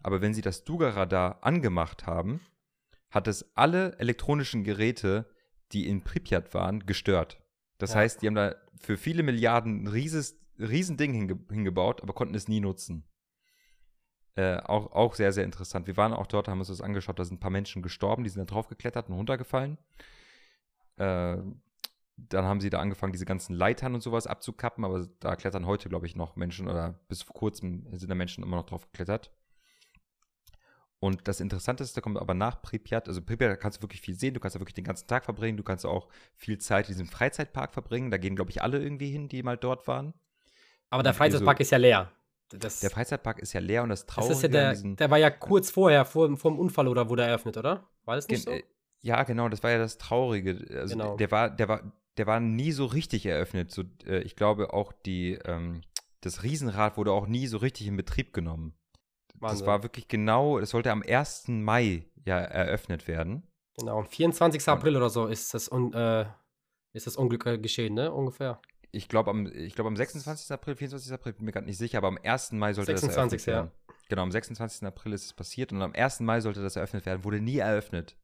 [0.04, 2.42] Aber wenn sie das Duga-Radar angemacht haben,
[3.10, 5.26] hat es alle elektronischen Geräte,
[5.72, 7.42] die in Pripyat waren, gestört.
[7.80, 8.02] Das Ja.
[8.02, 12.48] heißt, die haben da für viele Milliarden ein rieses, Riesending hinge hingebaut, aber konnten es
[12.48, 13.04] nie nutzen.
[14.36, 15.88] Äh, auch, auch sehr, sehr interessant.
[15.88, 18.30] Wir waren auch dort, haben uns das angeschaut, da sind ein paar Menschen gestorben, die
[18.30, 19.78] sind da drauf geklettert und runtergefallen.
[20.98, 21.38] Äh,
[22.18, 25.90] dann haben sie da angefangen, diese ganzen Leitern und sowas abzukappen, aber da klettern heute,
[25.90, 29.32] glaube ich, noch Menschen oder bis vor kurzem sind da Menschen immer noch drauf geklettert.
[31.00, 33.08] Und das Interessanteste kommt aber nach Pripyat.
[33.08, 35.58] Also Pripyat kannst du wirklich viel sehen, du kannst da wirklich den ganzen Tag verbringen,
[35.58, 38.12] du kannst auch viel Zeit in diesem Freizeitpark verbringen.
[38.12, 40.14] Da gehen, glaube ich, alle irgendwie hin, die mal dort waren.
[40.92, 42.12] Aber der Und hier so- Freizeitpark ist ja leer.
[42.50, 45.18] Das, Der Freizeitpark ist ja leer und das das Traurige ist ja der, der war
[45.18, 47.88] ja kurz vorher, vor, vor dem Unfall oder wurde eröffnet, oder?
[48.04, 48.52] War das nicht so?
[48.52, 48.64] Äh,
[49.02, 50.58] Ja, genau, das war ja das Traurige.
[50.78, 51.16] Also Genau.
[51.16, 53.72] der war, der war, der war nie so richtig eröffnet.
[53.72, 55.82] So, äh, ich glaube auch die, ähm,
[56.20, 58.74] das Riesenrad wurde auch nie so richtig in Betrieb genommen.
[59.36, 59.68] Das Wahnsinn.
[59.68, 61.64] war wirklich genau, es sollte am 1.
[61.64, 63.48] Mai ja eröffnet werden.
[63.80, 64.68] Genau, am 24.
[64.68, 66.26] April oder so ist das, un, äh,
[66.94, 68.12] ist das Unglück äh, geschehen, ne?
[68.12, 68.62] Ungefähr.
[68.92, 70.52] Ich glaube am, ich glaube am 26.
[70.52, 71.14] April, 24.
[71.14, 72.54] April, bin mir gerade nicht sicher, aber am 1.
[72.54, 73.72] Mai sollte 26., das eröffnet werden.
[74.10, 74.86] Genau, am 26.
[74.86, 76.20] April ist es passiert und am 1.
[76.20, 78.18] Mai sollte das eröffnet werden, wurde nie eröffnet.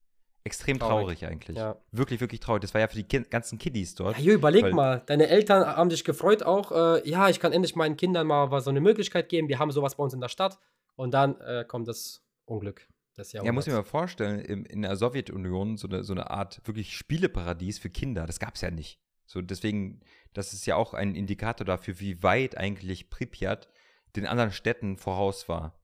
[0.44, 1.20] Extrem Traurig.
[1.20, 1.58] traurig, eigentlich.
[1.58, 1.76] Ja.
[1.92, 2.62] Wirklich, wirklich traurig.
[2.62, 4.18] Das war ja für die kind ganzen Kiddies dort.
[4.18, 7.76] Ja, jo, überleg mal, deine Eltern haben dich gefreut auch, äh, ja, ich kann endlich
[7.76, 10.58] meinen Kindern mal so eine Möglichkeit geben, wir haben sowas bei uns in der Stadt
[10.96, 12.88] und dann äh, kommt das Unglück
[13.32, 16.62] Ja, muss ich mir mal vorstellen, im, in der Sowjetunion so eine, so eine Art
[16.66, 19.00] wirklich Spieleparadies für Kinder, das gab es ja nicht.
[19.28, 20.00] So, deswegen,
[20.34, 23.70] das ist ja auch ein Indikator dafür, wie weit eigentlich Pripyat
[24.16, 25.80] den anderen Städten voraus war.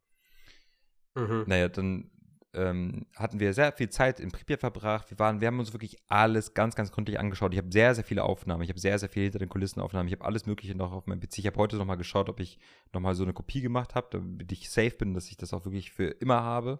[1.13, 1.43] Mhm.
[1.45, 2.09] Naja, dann
[2.53, 5.09] ähm, hatten wir sehr viel Zeit in Pripyat verbracht.
[5.09, 7.53] Wir, waren, wir haben uns wirklich alles ganz, ganz gründlich angeschaut.
[7.53, 8.63] Ich habe sehr, sehr viele Aufnahmen.
[8.63, 10.07] Ich habe sehr, sehr viel hinter den Kulissen Aufnahmen.
[10.07, 11.39] Ich habe alles Mögliche noch auf meinem PC.
[11.39, 12.59] Ich habe heute noch mal geschaut, ob ich
[12.93, 15.65] noch mal so eine Kopie gemacht habe, damit ich safe bin, dass ich das auch
[15.65, 16.79] wirklich für immer habe.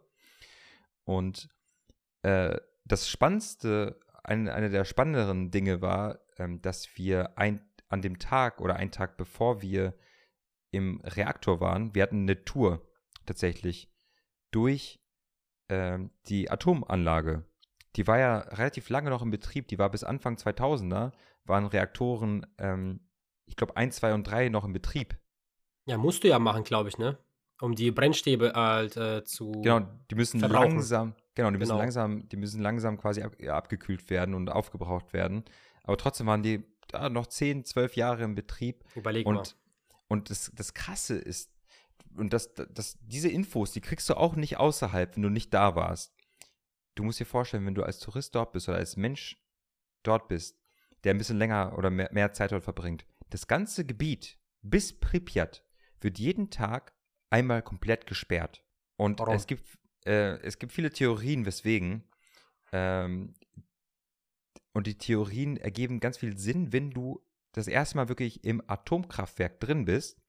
[1.06, 1.50] Und
[2.22, 8.20] äh, das Spannendste, ein, eine der spannenderen Dinge war, ähm, dass wir ein, an dem
[8.20, 9.94] Tag oder einen Tag bevor wir
[10.72, 12.88] im Reaktor waren, wir hatten eine Tour
[13.26, 13.92] tatsächlich
[14.52, 15.00] durch
[15.70, 17.46] ähm, die Atomanlage.
[17.96, 21.12] Die war ja relativ lange noch in Betrieb, die war bis Anfang 2000er,
[21.46, 23.02] waren Reaktoren, ähm,
[23.46, 25.16] ich glaube 1, 2 und 3 noch in Betrieb.
[25.86, 27.18] Ja, musst du ja machen, glaube ich, ne?
[27.62, 29.52] Um die Brennstäbe halt äh, zu.
[29.52, 30.72] Genau, die müssen Verbrauchen.
[30.72, 31.80] langsam, genau, die müssen Genau.
[31.80, 35.44] langsam, die müssen langsam quasi ab, ja, abgekühlt werden und aufgebraucht werden.
[35.84, 38.84] Aber trotzdem waren die da noch 10, 12 Jahre im Betrieb.
[38.96, 39.38] Überleg mal.
[39.38, 39.58] Und,
[40.08, 41.52] und das, das Krasse ist,
[42.16, 45.76] und das, das, diese Infos, die kriegst du auch nicht außerhalb, wenn du nicht da
[45.76, 46.14] warst.
[46.96, 49.42] Du musst dir vorstellen, wenn du als Tourist dort bist oder als Mensch
[50.04, 50.60] dort bist,
[51.04, 55.66] der ein bisschen länger oder mehr, mehr Zeit dort verbringt, das ganze Gebiet bis Pripyat
[56.02, 56.94] wird jeden Tag
[57.32, 58.64] einmal komplett gesperrt.
[58.96, 59.36] Und Warum?
[59.36, 59.66] es gibt,
[60.06, 62.04] äh, es gibt viele Theorien, weswegen.
[62.72, 63.34] Ähm,
[64.74, 69.60] und die Theorien ergeben ganz viel Sinn, wenn du das erste Mal wirklich im Atomkraftwerk
[69.60, 70.20] drin bist,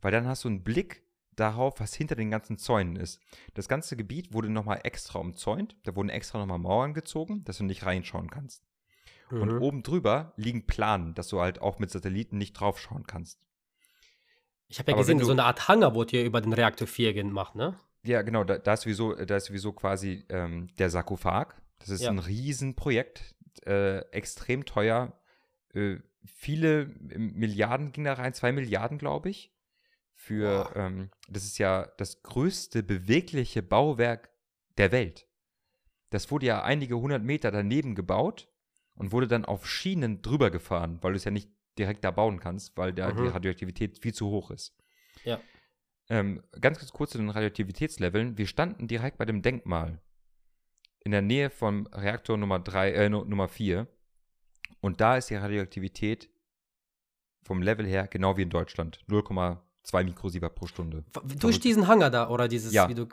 [0.00, 1.04] weil dann hast du einen Blick
[1.36, 3.20] darauf, was hinter den ganzen Zäunen ist.
[3.54, 7.64] Das ganze Gebiet wurde nochmal extra umzäunt, da wurden extra nochmal Mauern gezogen, dass du
[7.64, 8.64] nicht reinschauen kannst.
[9.30, 9.62] Und Mhm.
[9.62, 13.38] oben drüber liegen Planen, dass du halt auch mit Satelliten nicht draufschauen kannst.
[14.68, 17.12] Ich habe ja Aber gesehen, so eine Art Hangar wurde hier über den Reaktor 4
[17.12, 17.78] gemacht, ne?
[18.04, 21.54] Ja, genau, da, da, ist sowieso, da ist sowieso quasi ähm, der Sarkophag.
[21.78, 22.10] Das ist Ja.
[22.10, 23.34] ein Riesenprojekt,
[23.66, 25.18] äh, extrem teuer.
[25.74, 29.52] Äh, viele Milliarden ging da rein, zwei Milliarden, glaube ich.
[30.14, 34.30] Für, ähm, das ist ja das größte bewegliche Bauwerk
[34.76, 35.26] der Welt.
[36.10, 38.48] Das wurde ja einige hundert Meter daneben gebaut
[38.96, 42.40] und wurde dann auf Schienen drüber gefahren, weil du es ja nicht direkt da bauen
[42.40, 43.28] kannst, weil da die Mhm.
[43.28, 44.76] Radioaktivität viel zu hoch ist.
[45.24, 45.40] Ja.
[46.10, 48.36] Ähm, ganz, ganz kurz zu den Radioaktivitätsleveln.
[48.36, 50.00] Wir standen direkt bei dem Denkmal.
[51.02, 53.86] In der Nähe vom Reaktor Nummer 3, äh, Nu- Nummer 4.
[54.80, 56.28] Und da ist die Radioaktivität
[57.42, 59.00] vom Level her genau wie in Deutschland.
[59.08, 61.04] 0,2 Mikrosievert pro Stunde.
[61.12, 61.64] Durch Verrückt.
[61.64, 62.88] diesen Hangar da oder dieses, Ja.
[62.88, 63.06] wie du.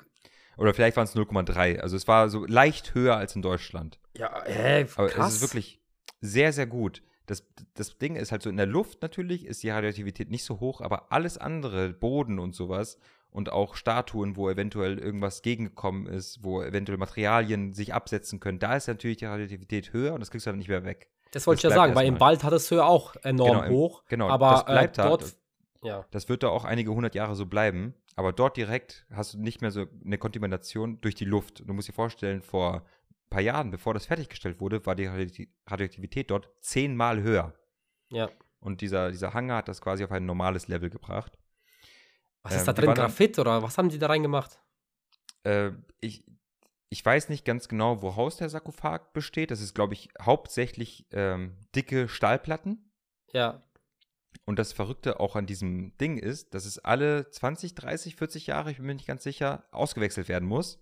[0.58, 1.80] Oder vielleicht waren es 0,3.
[1.80, 4.00] Also es war so leicht höher als in Deutschland.
[4.16, 5.30] Ja, Aber krass.
[5.30, 5.80] es ist wirklich
[6.20, 7.04] sehr, sehr gut.
[7.28, 10.60] Das, das Ding ist halt so, in der Luft natürlich ist die Radioaktivität nicht so
[10.60, 12.98] hoch, aber alles andere, Boden und sowas
[13.30, 18.76] und auch Statuen, wo eventuell irgendwas gegengekommen ist, wo eventuell Materialien sich absetzen können, da
[18.76, 21.10] ist natürlich die Radioaktivität höher und das kriegst du dann nicht mehr weg.
[21.32, 22.20] Das wollte ich das ja bleibt sagen, weil im.
[22.20, 24.04] Wald hat es höher auch enorm Genau, hoch.
[24.08, 25.08] genau, aber das bleibt äh, da.
[25.10, 25.36] dort.
[25.84, 26.06] Ja.
[26.12, 29.62] Das wird da auch einige hundert Jahre so bleiben, aber dort direkt hast du nicht
[29.62, 31.64] mehr so eine Kontamination durch die Luft.
[31.68, 32.84] Du musst dir vorstellen, vor
[33.30, 37.54] paar Jahren, bevor das fertiggestellt wurde, war die Radioakti- Radioaktivität dort zehnmal höher.
[38.10, 38.30] ja.
[38.60, 41.38] Und dieser, dieser Hangar hat das quasi auf ein normales Level gebracht.
[42.42, 42.94] Was Ähm, ist da die drin?
[42.96, 44.60] Graphit oder was haben die da reingemacht?
[45.44, 46.26] Äh, ich,
[46.90, 49.52] ich weiß nicht ganz genau, woraus der Sarkophag besteht.
[49.52, 52.92] Das ist, glaube ich, hauptsächlich ähm, dicke Stahlplatten.
[53.32, 53.62] Ja.
[54.46, 58.72] Und das Verrückte auch an diesem Ding ist, dass es alle 20, 30, 40 Jahre,
[58.72, 60.80] ich bin mir nicht ganz sicher, ausgewechselt werden muss.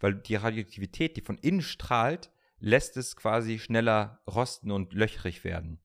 [0.00, 5.80] Weil die Radioaktivität, die von innen strahlt, lässt es quasi schneller rosten und löchrig werden.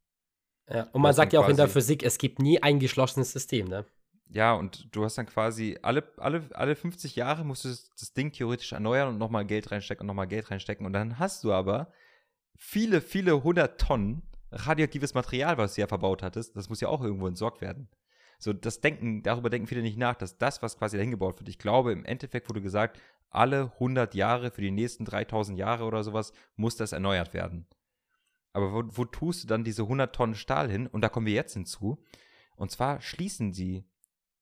[0.70, 0.84] ja.
[0.92, 3.86] Und man sagt ja auch in der Physik, es gibt nie ein geschlossenes System, ne?
[4.32, 8.14] Ja, und du hast dann quasi alle, alle, alle 50 Jahre musst du das, das
[8.14, 10.86] Ding theoretisch erneuern und nochmal Geld reinstecken und nochmal Geld reinstecken.
[10.86, 11.92] Und dann hast du aber
[12.56, 16.56] viele, viele hundert Tonnen radioaktives Material, was du ja verbaut hattest.
[16.56, 17.90] Das muss ja auch irgendwo entsorgt werden.
[18.38, 21.50] So, das Denken, darüber denken viele nicht nach, dass das, was quasi dahin gebaut wird,
[21.50, 23.00] ich glaube, im Endeffekt wurde gesagt,
[23.30, 27.68] alle 100 Jahre für die nächsten 3000 Jahre oder sowas muss das erneuert werden.
[28.54, 30.88] Aber wo, wo tust du dann diese 100 Tonnen Stahl hin?
[30.88, 32.04] Und da kommen wir jetzt hinzu.
[32.56, 33.86] Und zwar schließen sie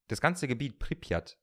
[0.07, 1.37] das ganze Gebiet Pripyat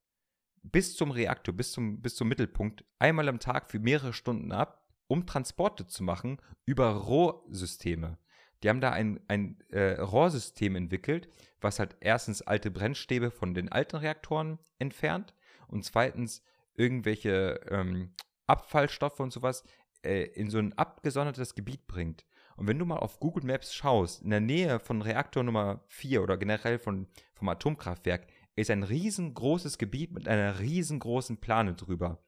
[0.63, 4.89] bis zum Reaktor, bis zum, bis zum Mittelpunkt, einmal am Tag für mehrere Stunden ab,
[5.07, 8.19] um Transporte zu machen über Rohrsysteme.
[8.63, 11.29] Die haben da ein, ein äh, Rohrsystem entwickelt,
[11.61, 15.35] was halt erstens alte Brennstäbe von den alten Reaktoren entfernt
[15.69, 16.43] und zweitens
[16.75, 18.15] irgendwelche ähm,
[18.47, 19.65] Abfallstoffe und sowas
[20.03, 22.25] äh, in so ein abgesondertes Gebiet bringt.
[22.57, 26.23] Und wenn du mal auf Google Maps schaust, in der Nähe von Reaktor Nummer 4
[26.23, 32.23] oder generell von, vom Atomkraftwerk, ist ein riesengroßes Gebiet mit einer riesengroßen Plane drüber.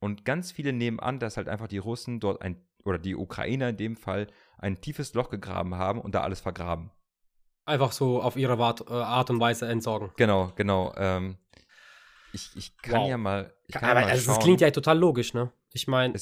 [0.00, 3.70] Und ganz viele nehmen an, dass halt einfach die Russen dort ein, oder die Ukrainer
[3.70, 4.26] in dem Fall,
[4.58, 6.90] ein tiefes Loch gegraben haben und da alles vergraben.
[7.64, 10.10] Einfach so auf ihre Art, äh, Art und Weise entsorgen.
[10.16, 10.92] Genau, genau.
[10.98, 11.38] Ähm,
[12.34, 13.08] ich, ich kann Wow.
[13.10, 13.54] ja mal.
[13.66, 15.50] Ich kann Aber ja mal also, das klingt ja total logisch, ne?
[15.72, 16.14] Ich meine,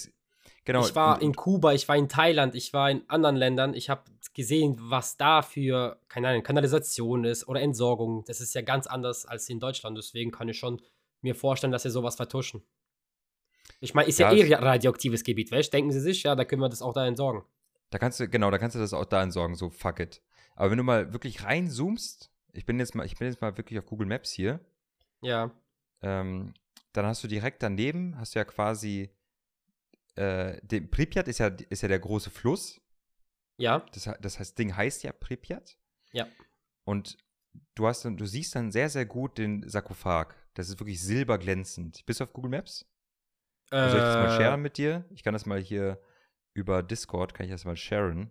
[0.64, 3.74] genau, ich war in Kuba, ich war in Thailand, ich war in anderen Ländern.
[3.74, 4.02] Ich habe
[4.34, 8.24] gesehen, was da für, keine Ahnung, Kanalisation ist oder Entsorgung.
[8.26, 9.98] Das ist ja ganz anders als in Deutschland.
[9.98, 10.80] Deswegen kann ich schon
[11.20, 12.62] mir vorstellen, dass sie sowas vertuschen.
[13.80, 16.44] Ich meine, ist ja, Ja, eh es- radioaktives Gebiet, weißt Denken sie sich, ja, da
[16.44, 17.42] können wir das auch da entsorgen.
[17.90, 20.22] Da kannst du, genau, da kannst du das auch da entsorgen, so fuck it.
[20.56, 23.78] Aber wenn du mal wirklich reinzoomst, ich bin jetzt mal, ich bin jetzt mal wirklich
[23.78, 24.60] auf Google Maps hier,
[25.20, 25.50] Ja.
[26.02, 26.54] Ähm,
[26.92, 29.10] dann hast du direkt daneben, hast du ja quasi,
[30.16, 32.80] äh, den, Pripyat ist ja, ist ja der große Fluss.
[33.56, 33.80] Ja.
[33.92, 35.78] Das, das heißt, Ding heißt ja Pripyat.
[36.12, 36.26] Ja.
[36.84, 37.16] Und
[37.74, 40.34] du hast dann, du siehst dann sehr, sehr gut den Sarkophag.
[40.54, 42.04] Das ist wirklich silberglänzend.
[42.04, 42.86] Bist du auf Google Maps?
[43.70, 45.06] Soll ich das mal Äh, sharen mit dir?
[45.10, 45.98] Ich kann das mal hier
[46.52, 48.30] über Discord, kann ich das mal sharen,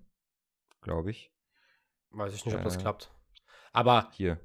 [0.81, 1.31] glaube ich.
[2.11, 3.11] Weiß ich nicht, ob das Äh, klappt.
[3.71, 4.39] Aber, Hier.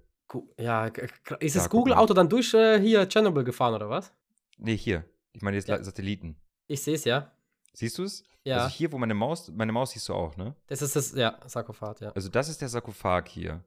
[0.59, 1.69] Ja, ist Da, das mal.
[1.69, 4.13] Google-Auto dann durch äh, hier Tschernobyl gefahren, oder was?
[4.59, 5.05] Nee, hier.
[5.33, 5.83] Ich meine jetzt Ja.
[5.83, 6.37] Satelliten.
[6.67, 7.31] Ich sehe es, ja.
[7.73, 8.25] Siehst du es?
[8.45, 10.55] Ja, Also hier, wo meine Maus, meine Maus siehst du auch, ne?
[10.69, 12.11] das ist das, ja, Sarkophag, ja.
[12.13, 13.63] Also das ist der Sarkophag hier.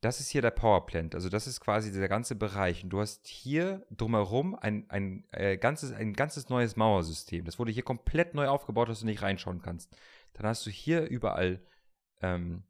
[0.00, 1.14] Das ist hier der Powerplant.
[1.16, 2.84] Also das ist quasi der ganze Bereich.
[2.84, 7.44] Und du hast hier drumherum ein, ein, äh, ganzes, ein ganzes neues Mauersystem.
[7.44, 9.90] Das wurde hier komplett neu aufgebaut, dass du nicht reinschauen kannst.
[10.34, 11.60] Dann hast du hier überall
[12.22, 12.62] ähm,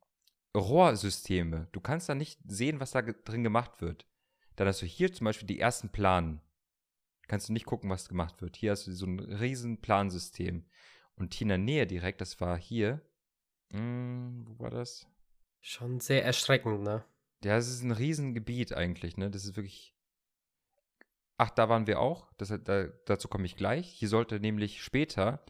[0.56, 1.68] Rohrsysteme.
[1.72, 4.06] Du kannst da nicht sehen, was da drin gemacht wird.
[4.56, 6.40] Dann hast du hier zum Beispiel die ersten Planen.
[7.28, 8.56] Kannst du nicht gucken, was gemacht wird.
[8.56, 10.64] Hier hast du so ein riesen Plansystem.
[11.14, 13.02] Und hier in der Nähe direkt, das war hier.
[13.70, 15.06] Hm, wo war das?
[15.60, 17.04] Schon sehr erschreckend, ne?
[17.44, 19.30] Ja, es ist ein Riesengebiet eigentlich, ne?
[19.30, 19.94] Das ist wirklich.
[21.36, 22.32] Ach, da waren wir auch.
[22.36, 23.88] Das, da, dazu komme ich gleich.
[23.90, 25.44] Hier sollte nämlich später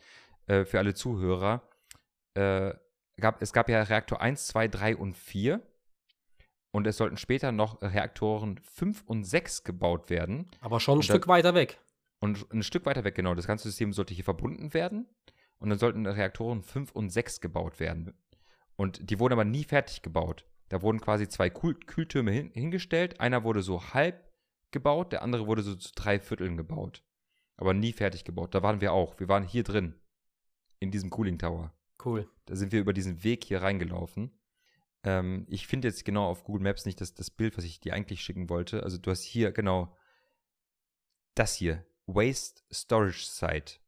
[0.46, 1.66] äh, für alle Zuhörer,
[2.34, 2.74] äh,
[3.21, 5.62] gab, es gab ja Reaktor 1, 2, 3 und 4.
[6.71, 10.51] Und es sollten später noch Reaktoren 5 und 6 gebaut werden.
[10.61, 11.79] Aber schon ein Und Stück da- weiter weg.
[12.21, 13.35] Und ein Stück weiter weg, genau.
[13.35, 15.07] Das ganze System sollte hier verbunden werden.
[15.59, 18.12] Und dann sollten Reaktoren 5 und 6 gebaut werden.
[18.77, 20.45] Und die wurden aber nie fertig gebaut.
[20.69, 23.19] Da wurden quasi zwei Kühl Kühltürme hin hingestellt.
[23.21, 24.31] Einer wurde so halb
[24.71, 27.03] gebaut, der andere wurde so zu drei Vierteln gebaut.
[27.57, 28.55] Aber nie fertig gebaut.
[28.55, 29.19] Da waren wir auch.
[29.19, 29.95] Wir waren hier drin.
[30.81, 31.73] In diesem Cooling Tower.
[32.05, 32.30] Cool.
[32.46, 34.30] Da sind wir über diesen Weg hier reingelaufen.
[35.05, 37.94] Ähm, ich finde jetzt genau auf Google Maps nicht das, das Bild, was ich dir
[37.94, 38.82] eigentlich schicken wollte.
[38.82, 39.96] Also du hast hier genau
[41.34, 41.84] das hier.
[42.07, 43.80] Waste Storage Site.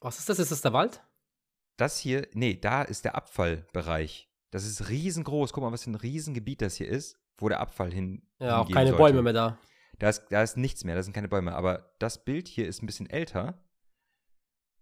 [0.00, 0.38] Was ist das?
[0.38, 1.02] Ist das der Wald?
[1.76, 4.30] Das hier, nee, da ist der Abfallbereich.
[4.50, 5.52] Das ist riesengroß.
[5.52, 8.26] Guck mal, was für ein Riesengebiet das hier ist, wo der Abfall hin.
[8.38, 9.02] Ja, auch keine sollte.
[9.02, 9.58] Bäume mehr da.
[9.98, 11.54] Da ist, da ist nichts mehr, da sind keine Bäume.
[11.54, 13.62] Aber das Bild hier ist ein bisschen älter.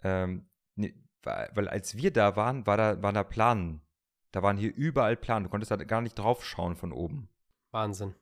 [0.03, 0.93] Ähm, ne,
[1.25, 3.81] weil, weil als wir da waren, war da, waren da Planen.
[4.33, 5.45] Da waren hier überall Planen.
[5.45, 7.29] Du konntest da gar nicht drauf schauen von oben.
[7.71, 8.15] Wahnsinn.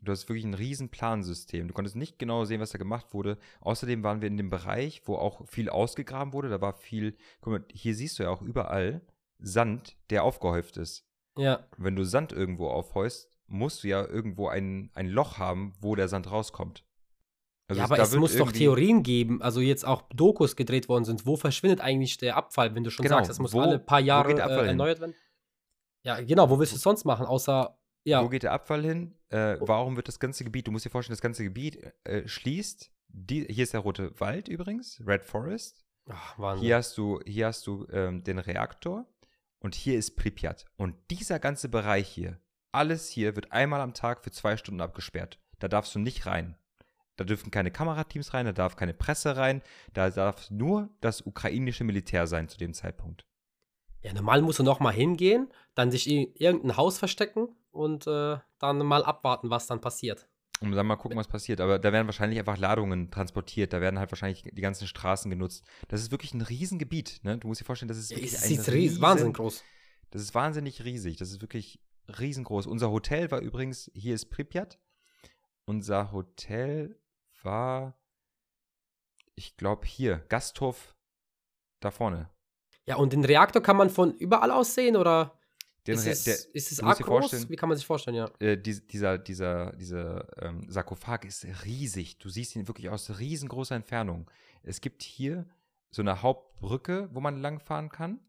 [0.00, 1.68] Du hast wirklich ein riesen Plansystem.
[1.68, 3.38] Du konntest nicht genau sehen, was da gemacht wurde.
[3.60, 6.48] Außerdem waren wir in dem Bereich, wo auch viel ausgegraben wurde.
[6.48, 9.00] Da war viel, guck mal, hier siehst du ja auch überall
[9.38, 11.08] Sand, der aufgehäuft ist.
[11.36, 11.66] Ja.
[11.76, 16.08] Wenn du Sand irgendwo aufhäust, musst du ja irgendwo ein, ein Loch haben, wo der
[16.08, 16.84] Sand rauskommt.
[17.68, 21.26] Also ja, aber es muss doch Theorien geben, also jetzt auch Dokus gedreht worden sind.
[21.26, 23.98] Wo verschwindet eigentlich der Abfall, wenn du schon Genau, sagst, es muss wo- alle paar
[24.00, 25.14] Jahre äh, erneuert werden?
[26.04, 29.14] Ja, genau, wo willst du es sonst machen, außer, ja, Wo geht der Abfall hin?
[29.30, 32.92] Äh, warum wird das ganze Gebiet, du musst dir vorstellen, das ganze Gebiet äh, schließt.
[33.08, 35.84] Die, hier ist der rote Wald übrigens, Red Forest.
[36.08, 36.66] Ach, Wahnsinn.
[36.66, 39.06] Hier hast du, hier hast du ähm, den Reaktor
[39.58, 40.66] und hier ist Pripyat.
[40.76, 42.38] Und dieser ganze Bereich hier,
[42.70, 45.40] alles hier wird einmal am Tag für zwei Stunden abgesperrt.
[45.58, 46.56] Da darfst du nicht rein.
[47.16, 49.62] Da dürfen keine Kamerateams rein, da darf keine Presse rein,
[49.94, 53.26] da darf nur das ukrainische Militär sein zu dem Zeitpunkt.
[54.02, 58.36] Ja, normal musst du noch mal hingehen, dann sich in irgendein Haus verstecken und äh,
[58.58, 60.28] dann mal abwarten, was dann passiert.
[60.60, 61.60] Und dann mal gucken, was passiert.
[61.60, 65.64] Aber da werden wahrscheinlich einfach Ladungen transportiert, da werden halt wahrscheinlich die ganzen Straßen genutzt.
[65.88, 67.36] Das ist wirklich ein Riesengebiet, ne?
[67.38, 69.64] Du musst dir vorstellen, das ist Ja, wirklich es ein ist ries riesen- wahnsinnig groß.
[70.10, 71.16] Das ist wahnsinnig riesig.
[71.16, 71.80] Das ist wirklich
[72.18, 72.66] riesengroß.
[72.66, 74.78] Unser Hotel war übrigens, hier ist Pripyat.
[75.66, 76.96] Unser Hotel
[77.42, 77.98] war,
[79.34, 80.96] ich glaube, hier, Gasthof
[81.80, 82.30] da vorne.
[82.86, 85.38] Ja, und den Reaktor kann man von überall aus sehen oder
[85.86, 87.48] Den ist es, der, ist es arg groß?
[87.50, 88.30] Wie kann man sich vorstellen, ja?
[88.38, 92.18] äh, dies- dieser, dieser, dieser ähm, Sarkophag ist riesig.
[92.18, 94.30] Du siehst ihn wirklich aus riesengroßer Entfernung.
[94.62, 95.46] Es gibt hier
[95.90, 98.20] so eine Hauptbrücke, wo man langfahren kann.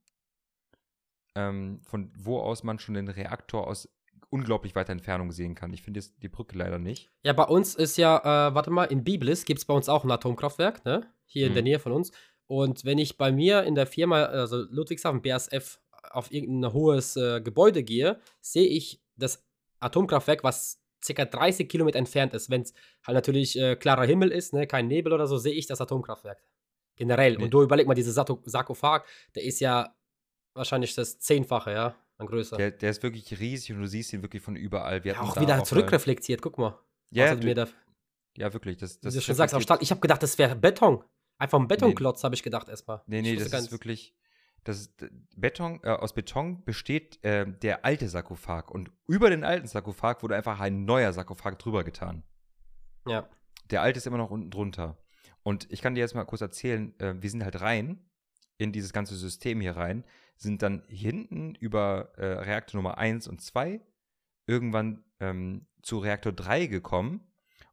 [1.36, 3.88] Ähm, von wo aus man schon den Reaktor aus
[4.30, 5.72] unglaublich weiter Entfernung sehen kann.
[5.74, 7.10] Ich finde die Brücke leider nicht.
[7.24, 8.18] Ja, bei uns ist ja,
[8.50, 11.08] äh, warte mal, in Biblis gibt es bei uns auch ein Atomkraftwerk, ne?
[11.26, 11.56] Hier in Mhm.
[11.56, 12.12] der Nähe von uns.
[12.48, 15.80] Und wenn ich bei mir in der Firma, also Ludwigshafen, BASF,
[16.12, 19.46] auf irgendein hohes äh, Gebäude gehe, sehe ich das
[19.80, 22.50] Atomkraftwerk, was circa 30 Kilometer entfernt ist.
[22.50, 22.74] Wenn es
[23.06, 26.42] halt natürlich äh, klarer Himmel ist, ne, kein Nebel oder so, sehe ich das Atomkraftwerk.
[26.96, 27.38] Generell.
[27.38, 27.44] Nee.
[27.44, 28.12] Und du überleg mal, dieser
[28.46, 29.04] Sarkophag,
[29.36, 29.94] der ist ja
[30.54, 32.58] wahrscheinlich das Zehnfache, ja, an Größe.
[32.58, 35.04] Der, der ist wirklich riesig und du siehst ihn wirklich von überall.
[35.04, 36.80] Wir ja, auch wieder mal- zurückreflektiert, guck mal.
[37.10, 37.68] Ja, du, da
[38.38, 38.78] ja, wirklich.
[38.78, 39.78] Das, Wie das du schon sagst, reflektiert- Stahl.
[39.82, 41.04] Ich habe gedacht, das wäre Beton.
[41.40, 43.02] Einfach ein Betonklotz, habe ich gedacht erstmal.
[43.08, 44.16] Nee, nee, das ist wirklich.
[44.64, 44.94] Das
[45.36, 48.70] Beton, äh, aus Beton besteht äh, der alte Sarkophag.
[48.70, 52.24] Und über den alten Sarkophag wurde einfach ein neuer Sarkophag drüber getan.
[53.08, 53.30] Ja.
[53.70, 54.98] Der alte ist immer noch unten drunter.
[55.44, 58.06] Und ich kann dir jetzt mal kurz erzählen, äh, wir sind halt rein
[58.58, 60.04] in dieses ganze System hier rein,
[60.38, 63.82] sind dann hinten über äh, Reaktor Nummer 1 und 2
[64.46, 67.22] irgendwann ähm, zu Reaktor 3 gekommen.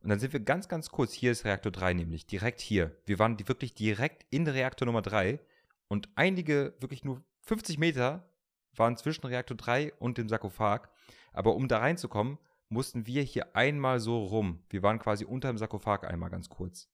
[0.01, 2.97] Und dann sind wir ganz, ganz kurz, hier ist Reaktor 3 nämlich, direkt hier.
[3.07, 5.41] Wir waren die, wirklich direkt in Reaktor Nummer 3
[5.89, 8.29] und einige, wirklich nur 50 Meter
[8.75, 10.89] waren zwischen Reaktor 3 und dem Sarkophag.
[11.33, 12.39] Aber um da reinzukommen,
[12.69, 14.63] mussten wir hier einmal so rum.
[14.69, 16.89] Wir waren quasi unter dem Sarkophag einmal ganz kurz.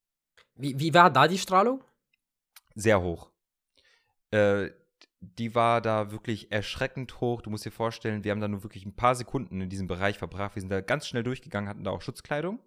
[0.55, 1.83] Wie, wie war da die Strahlung?
[2.75, 3.31] Sehr hoch.
[4.31, 4.71] Äh,
[5.21, 7.43] die war da wirklich erschreckend hoch.
[7.43, 10.19] Du musst dir vorstellen, wir haben da nur wirklich ein paar Sekunden in diesem Bereich
[10.19, 10.57] verbracht.
[10.57, 12.59] Wir sind da ganz schnell durchgegangen, hatten da auch Schutzkleidung.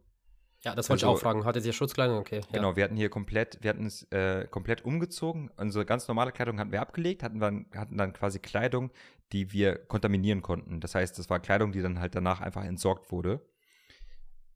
[0.62, 1.46] Ja, das wollte Also- ich auch fragen.
[1.46, 2.18] Hattet ihr Schutzkleidung?
[2.20, 2.38] Okay.
[2.38, 2.48] Ja.
[2.54, 5.50] Genau, wir hatten hier komplett, wir hatten es äh, komplett umgezogen.
[5.58, 8.92] Unsere ganz normale Kleidung hatten wir abgelegt, hatten dann, hatten dann quasi Kleidung,
[9.34, 10.80] die wir kontaminieren konnten.
[10.80, 13.42] Das heißt, das war Kleidung, die dann halt danach einfach entsorgt wurde.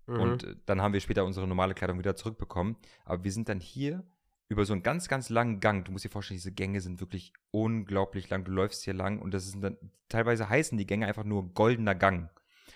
[0.05, 0.19] Mhm.
[0.19, 2.77] Und äh, dann haben wir später unsere normale Kleidung wieder zurückbekommen.
[3.03, 4.05] Aber wir sind dann hier
[4.49, 5.83] über so einen ganz, ganz langen Gang.
[5.83, 8.43] Du musst dir vorstellen, diese Gänge sind wirklich unglaublich lang.
[8.45, 9.77] Du läufst hier lang und das sind dann,
[10.09, 12.29] teilweise heißen die Gänge einfach nur goldener Gang.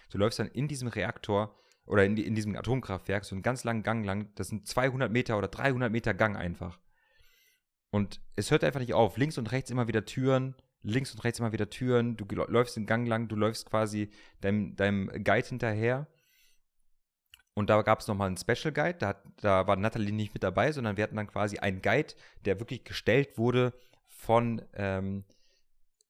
[0.09, 1.55] Du läufst dann in diesem Reaktor
[1.85, 4.29] oder in, in diesem Atomkraftwerk so einen ganz langen Gang lang.
[4.35, 6.79] Das sind 200 Meter oder 300 Meter Gang einfach.
[7.89, 9.17] Und es hört einfach nicht auf.
[9.17, 12.17] Links und rechts immer wieder Türen, links und rechts immer wieder Türen.
[12.17, 14.09] Du läufst den Gang lang, du läufst quasi
[14.41, 16.07] deinem, deinem Guide hinterher.
[17.53, 18.97] Und da gab es nochmal einen Special Guide.
[18.99, 22.13] Da, da war Natalie nicht mit dabei, sondern wir hatten dann quasi einen Guide,
[22.45, 23.73] der wirklich gestellt wurde
[24.07, 25.25] von ähm,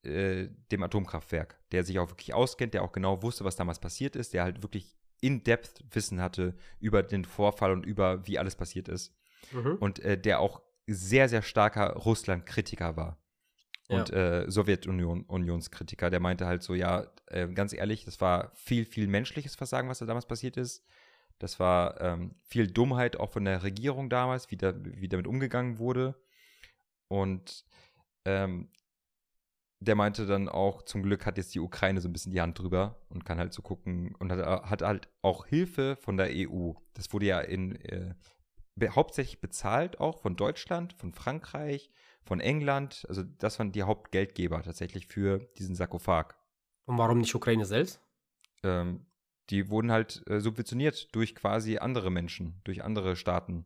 [0.04, 4.16] äh, dem Atomkraftwerk, der sich auch wirklich auskennt, der auch genau wusste, was damals passiert
[4.16, 8.88] ist, der halt wirklich in-depth Wissen hatte über den Vorfall und über wie alles passiert
[8.88, 9.16] ist.
[9.52, 9.76] Mhm.
[9.80, 13.18] Und äh, der auch sehr, sehr starker Russland-Kritiker war.
[13.88, 14.42] Und ja.
[14.42, 19.56] äh, Sowjetunion-Unionskritiker, der meinte halt so, ja, äh, ganz ehrlich, das war viel, viel menschliches
[19.56, 20.84] Versagen, was da damals passiert ist.
[21.42, 25.80] Das war ähm, viel Dummheit auch von der Regierung damals, wie, da, wie damit umgegangen
[25.80, 26.14] wurde.
[27.08, 27.66] Und
[28.26, 28.70] ähm,
[29.80, 32.60] der meinte dann auch, zum Glück hat jetzt die Ukraine so ein bisschen die Hand
[32.60, 36.74] drüber und kann halt so gucken und hat, hat halt auch Hilfe von der EU.
[36.94, 38.14] Das wurde ja in äh,
[38.92, 41.90] hauptsächlich bezahlt auch von Deutschland, von Frankreich,
[42.24, 43.04] von England.
[43.10, 46.36] Also das waren die Hauptgeldgeber tatsächlich für diesen Sarkophag.
[46.86, 48.00] Und warum nicht Ukraine selbst?
[48.62, 49.08] Ähm,
[49.52, 53.66] die wurden halt äh, subventioniert durch quasi andere Menschen, durch andere Staaten.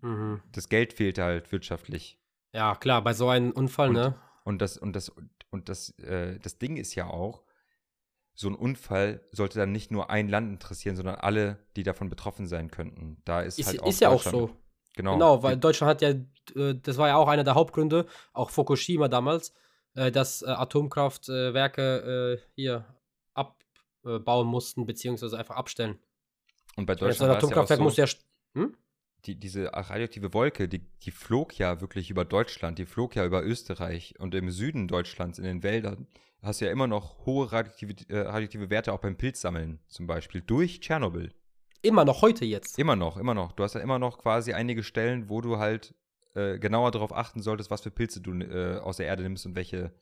[0.00, 0.42] Mhm.
[0.50, 2.18] Das Geld fehlte halt wirtschaftlich.
[2.52, 4.18] Ja, klar, bei so einem Unfall, und, ne?
[4.44, 5.12] Und das, und das,
[5.50, 7.44] und das, äh, das Ding ist ja auch,
[8.34, 12.46] so ein Unfall sollte dann nicht nur ein Land interessieren, sondern alle, die davon betroffen
[12.46, 13.20] sein könnten.
[13.26, 14.56] Da ist, ist halt auch ist ja auch so.
[14.96, 15.12] Genau.
[15.12, 16.10] Genau, weil Deutschland hat ja,
[16.60, 19.52] äh, das war ja auch einer der Hauptgründe, auch Fukushima damals,
[19.94, 22.86] äh, dass äh, Atomkraftwerke hier
[24.02, 25.98] abbauen mussten, beziehungsweise einfach abstellen.
[26.76, 27.30] Und bei Deutschland.
[27.30, 28.06] Ein Atomkraftwerk ja so, muss ja.
[28.54, 28.76] Hm?
[29.26, 33.44] Die, diese radioaktive Wolke, die, die flog ja wirklich über Deutschland, die flog ja über
[33.44, 36.06] Österreich und im Süden Deutschlands, in den Wäldern,
[36.40, 40.40] hast du ja immer noch hohe radioaktive, äh, radioaktive Werte auch beim Pilzsammeln zum Beispiel,
[40.40, 41.34] durch Tschernobyl.
[41.82, 42.78] Immer noch heute jetzt.
[42.78, 43.52] Immer noch, immer noch.
[43.52, 45.94] Du hast ja immer noch quasi einige Stellen, wo du halt
[46.34, 49.54] äh, genauer darauf achten solltest, was für Pilze du äh, aus der Erde nimmst und
[49.54, 49.92] welche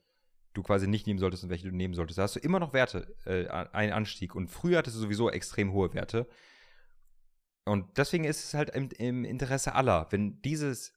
[0.59, 2.19] du quasi nicht nehmen solltest und welche du nehmen solltest.
[2.19, 4.35] Da hast du immer noch Werte, äh, einen Anstieg.
[4.35, 6.27] Und früher hattest du sowieso extrem hohe Werte.
[7.65, 10.93] Und deswegen ist es halt im, im Interesse aller, wenn dieses,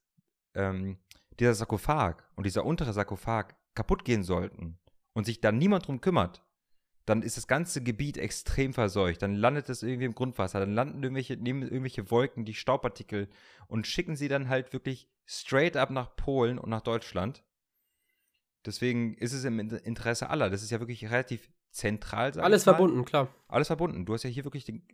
[0.55, 0.97] ähm,
[1.39, 4.79] dieser Sarkophag und dieser untere Sarkophag kaputt gehen sollten
[5.13, 6.43] und sich dann niemand drum kümmert,
[7.05, 9.21] dann ist das ganze Gebiet extrem verseucht.
[9.21, 13.27] Dann landet es irgendwie im Grundwasser, dann landen irgendwelche, nehmen irgendwelche Wolken die Staubpartikel
[13.67, 17.43] und schicken sie dann halt wirklich straight up nach Polen und nach Deutschland.
[18.65, 20.49] Deswegen ist es im Interesse aller.
[20.49, 22.37] Das ist ja wirklich relativ zentral.
[22.39, 23.33] Alles verbunden, klar.
[23.47, 24.05] Alles verbunden.
[24.05, 24.85] Du hast ja hier wirklich den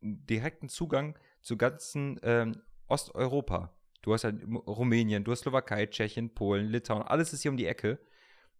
[0.00, 3.74] direkten Zugang zu ganzen ähm, Osteuropa.
[4.02, 7.66] Du hast halt Rumänien, du hast Slowakei, Tschechien, Polen, Litauen, alles ist hier um die
[7.66, 7.98] Ecke.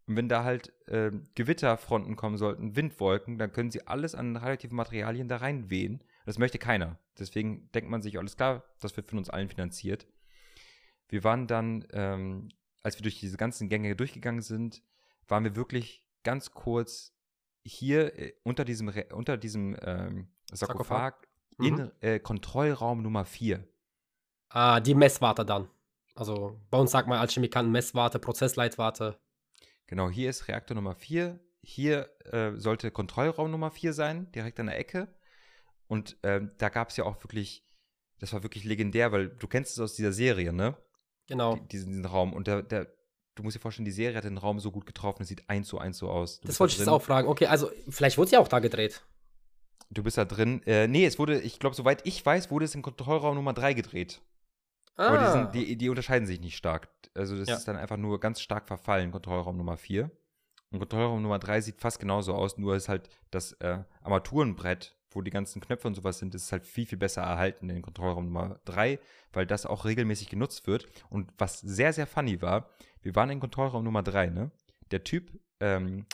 [0.07, 4.77] Und wenn da halt äh, Gewitterfronten kommen sollten, Windwolken, dann können sie alles an radioaktiven
[4.77, 6.03] Materialien da reinwehen.
[6.25, 6.99] Das möchte keiner.
[7.19, 10.07] Deswegen denkt man sich, alles klar, das wird von uns allen finanziert.
[11.09, 12.49] Wir waren dann, ähm,
[12.83, 14.83] als wir durch diese ganzen Gänge durchgegangen sind,
[15.27, 17.15] waren wir wirklich ganz kurz
[17.65, 21.91] hier äh, unter diesem, unter diesem ähm, Sarkophag, Sarkophag, in mhm.
[22.01, 23.67] äh, Kontrollraum Nummer 4.
[24.49, 25.69] Ah, die Messwarte dann.
[26.15, 29.19] Also bei uns sagt man als Chemikanten Messwarte, Prozessleitwarte.
[29.87, 31.39] Genau, hier ist Reaktor Nummer 4.
[31.61, 35.09] Hier äh, sollte Kontrollraum Nummer 4 sein, direkt an der Ecke.
[35.87, 37.67] Und ähm, da gab es ja auch wirklich,
[38.19, 40.77] das war wirklich legendär, weil du kennst es aus dieser Serie, ne?
[41.29, 41.57] Genau.
[41.57, 42.33] Die, diesen, diesen, Raum.
[42.33, 42.89] Und der, der,
[43.35, 45.69] du musst dir vorstellen, die Serie hat den Raum so gut getroffen, es sieht eins
[45.69, 46.41] zu eins so aus.
[46.41, 47.29] Du das wollte ich jetzt auch fragen.
[47.29, 49.05] Okay, also vielleicht wurde es ja auch da gedreht.
[49.91, 50.63] Du bist da drin.
[50.67, 53.75] Äh, nee, es wurde, ich glaube, soweit ich weiß, wurde es in Kontrollraum Nummer 3
[53.75, 54.21] gedreht.
[54.97, 55.09] Ah.
[55.09, 56.89] Aber die, sind, die, die, unterscheiden sich nicht stark.
[57.15, 57.57] Also das ja.
[57.57, 60.11] ist dann einfach nur ganz stark verfallen, Kontrollraum Nummer 4.
[60.71, 65.23] Und Kontrollraum Nummer 3 sieht fast genauso aus, nur ist halt das äh, Armaturenbrett, wo
[65.23, 68.61] die ganzen Knöpfe und sowas sind, ist halt viel, viel besser erhalten in Kontrollraum Nummer
[68.67, 69.01] 3,
[69.33, 70.87] weil das auch regelmäßig genutzt wird.
[71.11, 72.71] Und was sehr, sehr funny war,
[73.03, 74.53] wir waren in Kontrollraum Nummer 3, ne?
[74.93, 76.07] Der Typ ähm,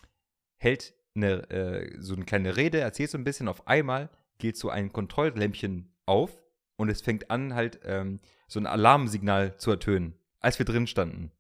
[0.56, 4.70] hält eine, äh, so eine kleine Rede, erzählt so ein bisschen, auf einmal geht so
[4.70, 6.42] ein Kontrolllämpchen auf
[6.76, 11.30] und es fängt an, halt ähm, so ein Alarmsignal zu ertönen, als wir drin standen.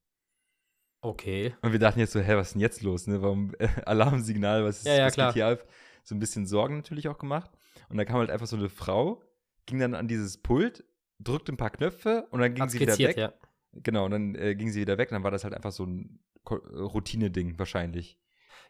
[1.00, 1.54] Okay.
[1.62, 3.22] Und wir dachten jetzt so, hä, was ist denn jetzt los, ne?
[3.22, 5.32] Warum äh, Alarmsignal, was ist ja, ja, was klar.
[5.32, 5.64] hier auf?
[6.04, 7.50] So ein bisschen Sorgen natürlich auch gemacht.
[7.88, 9.22] Und da kam halt einfach so eine Frau,
[9.66, 10.84] ging dann an dieses Pult,
[11.18, 13.16] drückte ein paar Knöpfe und dann ging Hat sie wieder weg.
[13.16, 13.32] Ja.
[13.72, 15.84] Genau, und dann äh, ging sie wieder weg und dann war das halt einfach so
[15.84, 18.18] ein Routine-Ding wahrscheinlich.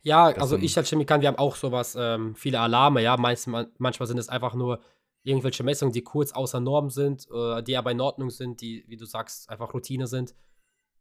[0.03, 3.17] Ja, das also ich als Chemikant, wir haben auch sowas, ähm, viele Alarme, ja.
[3.17, 4.81] Meist, manchmal sind es einfach nur
[5.23, 8.97] irgendwelche Messungen, die kurz außer Norm sind, äh, die aber in Ordnung sind, die, wie
[8.97, 10.35] du sagst, einfach Routine sind.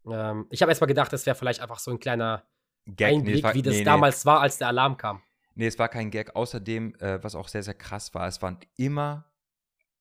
[0.10, 2.44] Ähm, ich habe erstmal gedacht, das wäre vielleicht einfach so ein kleiner
[2.86, 4.32] Gag, Einblick, nee, wie das nee, damals nee.
[4.32, 5.22] war, als der Alarm kam.
[5.56, 6.36] Nee, es war kein Gag.
[6.36, 9.32] Außerdem, äh, was auch sehr, sehr krass war, es waren immer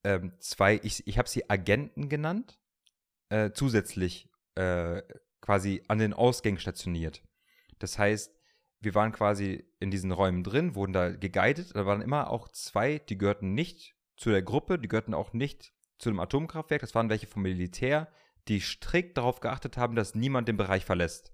[0.04, 2.58] ähm, zwei, ich, ich habe sie Agenten genannt,
[3.28, 5.02] äh, zusätzlich äh,
[5.40, 7.22] quasi an den Ausgängen stationiert.
[7.78, 8.34] Das heißt,
[8.80, 11.74] wir waren quasi in diesen Räumen drin, wurden da geguidet.
[11.74, 15.72] Da waren immer auch zwei, die gehörten nicht zu der Gruppe, die gehörten auch nicht
[15.98, 16.80] zu dem Atomkraftwerk.
[16.80, 18.08] Das waren welche vom Militär,
[18.48, 21.32] die strikt darauf geachtet haben, dass niemand den Bereich verlässt.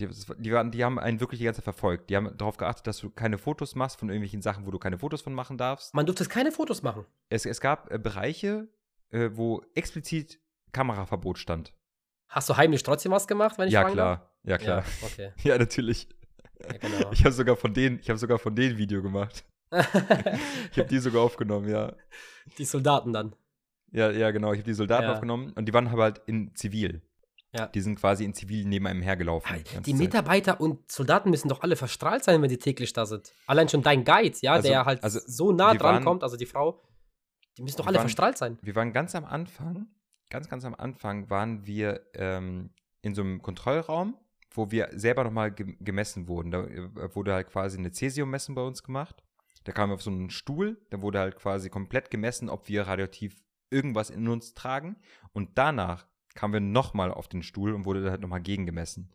[0.00, 2.10] Die, die, waren, die haben einen wirklich die ganze Zeit verfolgt.
[2.10, 4.98] Die haben darauf geachtet, dass du keine Fotos machst von irgendwelchen Sachen, wo du keine
[4.98, 5.94] Fotos von machen darfst.
[5.94, 7.06] Man durfte keine Fotos machen.
[7.28, 8.68] Es, es gab äh, Bereiche,
[9.10, 10.40] äh, wo explizit
[10.72, 11.72] Kameraverbot stand.
[12.28, 14.30] Hast du heimlich trotzdem was gemacht, wenn ich ja, klar.
[14.42, 14.84] Ja, klar.
[15.00, 15.32] Ja, okay.
[15.42, 16.08] Ja, natürlich.
[16.60, 17.12] Ja, genau.
[17.12, 19.44] Ich habe sogar von denen, ich habe sogar von denen Video gemacht.
[20.72, 21.94] Ich habe die sogar aufgenommen, ja.
[22.58, 23.34] die Soldaten dann.
[23.92, 24.52] Ja, ja, genau.
[24.52, 25.12] Ich habe die Soldaten Ja.
[25.12, 27.02] aufgenommen und die waren aber halt in Zivil.
[27.56, 27.66] Ja.
[27.68, 29.48] Die sind quasi in Zivil neben einem hergelaufen.
[29.54, 29.94] Ah, Die Zeit.
[29.94, 33.32] Mitarbeiter und Soldaten müssen doch alle verstrahlt sein, wenn die täglich da sind.
[33.46, 36.36] Allein schon dein Guide, ja, Also- der halt also so nah dran waren- kommt, also
[36.36, 36.82] die Frau,
[37.56, 38.58] die müssen doch alle waren- verstrahlt sein.
[38.62, 39.86] Wir waren ganz am Anfang,
[40.30, 42.70] ganz, ganz am Anfang waren wir ähm,
[43.02, 44.16] in so einem Kontrollraum,
[44.50, 46.50] wo wir selber nochmal ge gemessen wurden.
[46.50, 49.22] Da äh, wurde halt quasi eine Cäsiummessen bei uns gemacht.
[49.62, 52.82] Da kamen wir auf so einen Stuhl, da wurde halt quasi komplett gemessen, ob wir
[52.88, 53.36] radioaktiv
[53.70, 54.96] irgendwas in uns tragen.
[55.32, 59.12] Und danach kamen wir nochmal auf den Stuhl und wurde halt nochmal gegengemessen,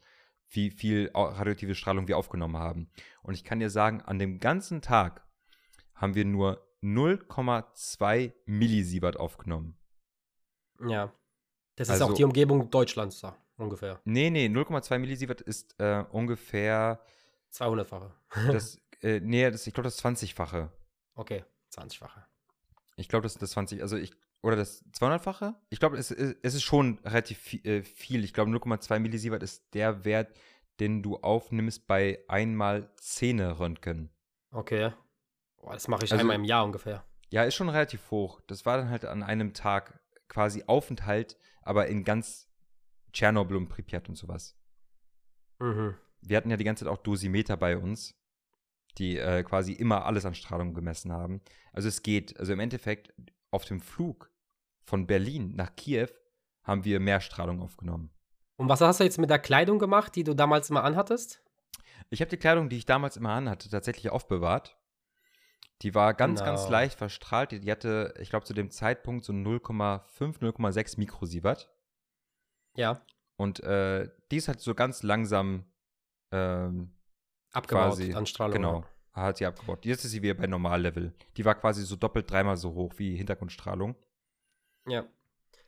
[0.49, 2.89] wie viel radioaktive Strahlung wir aufgenommen haben.
[3.22, 5.26] Und ich kann dir sagen, an dem ganzen Tag
[5.93, 9.78] haben wir nur 0,2 Millisievert aufgenommen.
[10.88, 11.13] Ja.
[11.76, 14.01] Das ist Also- auch die Umgebung Deutschlands, so, ungefähr.
[14.05, 17.01] Nee, nee, 0,2 Millisievert ist äh, ungefähr
[17.51, 18.13] 200-fache.
[18.51, 20.70] das, äh, nee, das, ich glaube, das 20-fache.
[21.15, 21.43] Okay,
[21.74, 22.24] 20-fache.
[22.95, 24.11] Ich glaube, das ist das 20, also ich,
[24.41, 25.55] oder das 200-fache?
[25.69, 28.23] Ich glaube, es, es ist schon relativ fi- äh, viel.
[28.23, 30.37] Ich glaube, 0,2 Millisievert ist der Wert,
[30.79, 34.09] den du aufnimmst bei einmal Zähne-Röntgen.
[34.51, 34.93] Okay.
[35.57, 37.03] Boah, das mache ich Also- einmal im Jahr ungefähr.
[37.31, 38.41] Ja, ist schon relativ hoch.
[38.47, 42.49] Das war dann halt an einem Tag quasi Aufenthalt, aber in ganz
[43.13, 44.55] Tschernobyl und Pripyat und sowas.
[45.59, 45.95] Mhm.
[46.21, 48.15] wir hatten ja die ganze Zeit auch Dosimeter bei uns,
[48.97, 51.41] die äh, quasi immer alles an Strahlung gemessen haben.
[51.73, 52.37] Also es geht.
[52.39, 53.13] Also im Endeffekt,
[53.52, 54.32] auf dem Flug
[54.82, 56.08] von Berlin nach Kiew
[56.64, 58.12] haben wir mehr Strahlung aufgenommen.
[58.58, 61.41] Und was hast du jetzt mit der Kleidung gemacht, die du damals immer anhattest?
[62.10, 64.78] Ich habe die Kleidung, die ich damals immer anhatte, tatsächlich aufbewahrt.
[65.82, 66.72] Die war ganz, ganz Genau.
[66.72, 67.52] leicht verstrahlt.
[67.52, 71.72] Die, die hatte, ich glaube, zu dem Zeitpunkt so 0,5, 0,6 Mikrosievert.
[72.76, 73.02] Ja,
[73.38, 75.66] Und äh, die ist halt so ganz langsam
[76.32, 76.95] ähm,
[77.54, 78.54] abgebaut Quasi, an Strahlung.
[78.54, 78.84] Genau.
[79.14, 79.86] Hat sie abgebaut.
[79.86, 81.14] Jetzt ist sie wieder bei Normallevel.
[81.36, 83.95] Die war quasi so doppelt dreimal so hoch wie Hintergrundstrahlung.
[84.88, 85.05] Ja,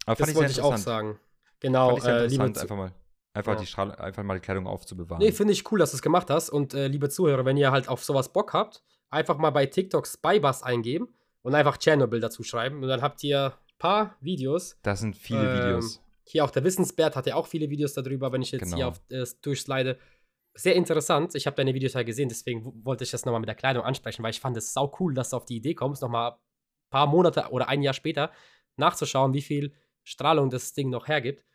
[0.06, 1.20] Aber das wollte ich auch sagen.
[1.60, 2.92] Genau, Fand äh, liebe einfach mal,
[3.34, 3.60] einfach, Ja.
[3.60, 5.24] die Strahl einfach mal die Kleidung aufzubewahren.
[5.24, 6.50] Nee, finde ich cool, dass du es gemacht hast.
[6.50, 10.08] Und äh, liebe Zuhörer, wenn ihr halt auf sowas Bock habt, einfach mal bei TikTok
[10.08, 12.82] Spybus eingeben und einfach Tschernobyl dazu schreiben.
[12.82, 14.78] Und dann habt ihr ein paar Videos.
[14.84, 16.02] das sind viele Ähm, Videos.
[16.24, 18.76] Hier auch der Wissensbert hat ja auch viele Videos darüber, wenn ich jetzt Genau.
[18.78, 19.98] hier auf äh, durchslide.
[20.54, 21.34] Sehr interessant.
[21.36, 24.22] Ich habe deine Videos ja gesehen, deswegen wollte ich das nochmal mit der Kleidung ansprechen,
[24.24, 26.38] weil ich fand es sau cool, dass du auf die Idee kommst, nochmal ein
[26.90, 28.32] paar Monate oder ein Jahr später
[28.76, 29.74] nachzuschauen, wie viel
[30.04, 31.46] Strahlung das Ding noch hergibt.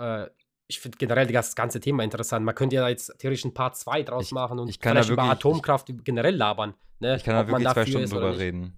[0.00, 0.26] Äh,
[0.66, 2.44] ich finde generell das ganze Thema interessant.
[2.44, 5.10] Man könnte ja jetzt theoretisch ein Part 2 draus Ich- machen und ich kann vielleicht
[5.10, 6.74] über wirklich- Atomkraft generell labern.
[7.00, 7.16] Ne?
[7.16, 8.72] Ich kann da wirklich zwei Stunden drüber reden.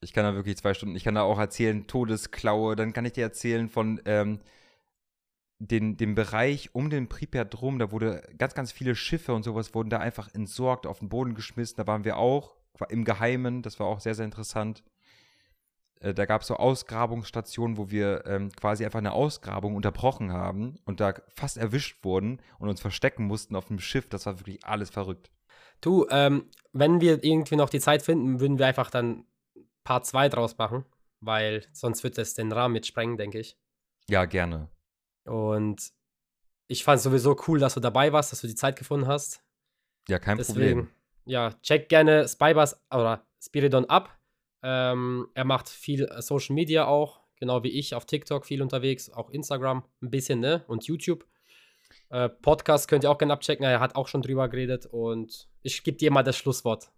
[0.00, 3.12] Ich kann da wirklich zwei Stunden, ich kann da auch erzählen, Todesklaue, dann kann ich
[3.14, 4.40] dir erzählen von ähm,
[5.58, 9.74] den, dem Bereich um den Pripyat rum, da wurde ganz, ganz viele Schiffe und sowas
[9.74, 12.56] wurden da einfach entsorgt, auf den Boden geschmissen, da waren wir auch,
[12.88, 14.84] im Geheimen, das war auch sehr, sehr interessant.
[16.00, 20.76] Äh, da gab es so Ausgrabungsstationen, wo wir ähm, quasi einfach eine Ausgrabung unterbrochen haben
[20.84, 24.08] und da fast erwischt wurden und uns verstecken mussten auf dem Schiff.
[24.08, 25.30] Das war wirklich alles verrückt.
[25.80, 29.24] Du, ähm, wenn wir irgendwie noch die Zeit finden, würden wir einfach dann
[29.84, 30.84] Part 2 draus machen,
[31.20, 33.56] weil sonst wird das den Rahmen jetzt sprengen, denke ich.
[34.08, 34.68] Ja, gerne.
[35.28, 35.92] Und
[36.66, 39.42] ich fand es sowieso cool, dass du dabei warst, dass du die Zeit gefunden hast.
[40.08, 40.90] Ja, kein Deswegen, Problem.
[41.26, 44.18] ja, check gerne Spybus oder Spiridon ab.
[44.62, 49.10] Ähm, er macht viel äh, Social Media auch, genau wie ich, auf TikTok viel unterwegs,
[49.10, 50.64] auch Instagram ein bisschen, ne?
[50.66, 51.26] Und YouTube.
[52.10, 55.84] Äh, Podcast könnt ihr auch gerne abchecken, er hat auch schon drüber geredet und ich
[55.84, 56.90] gebe dir mal das Schlusswort.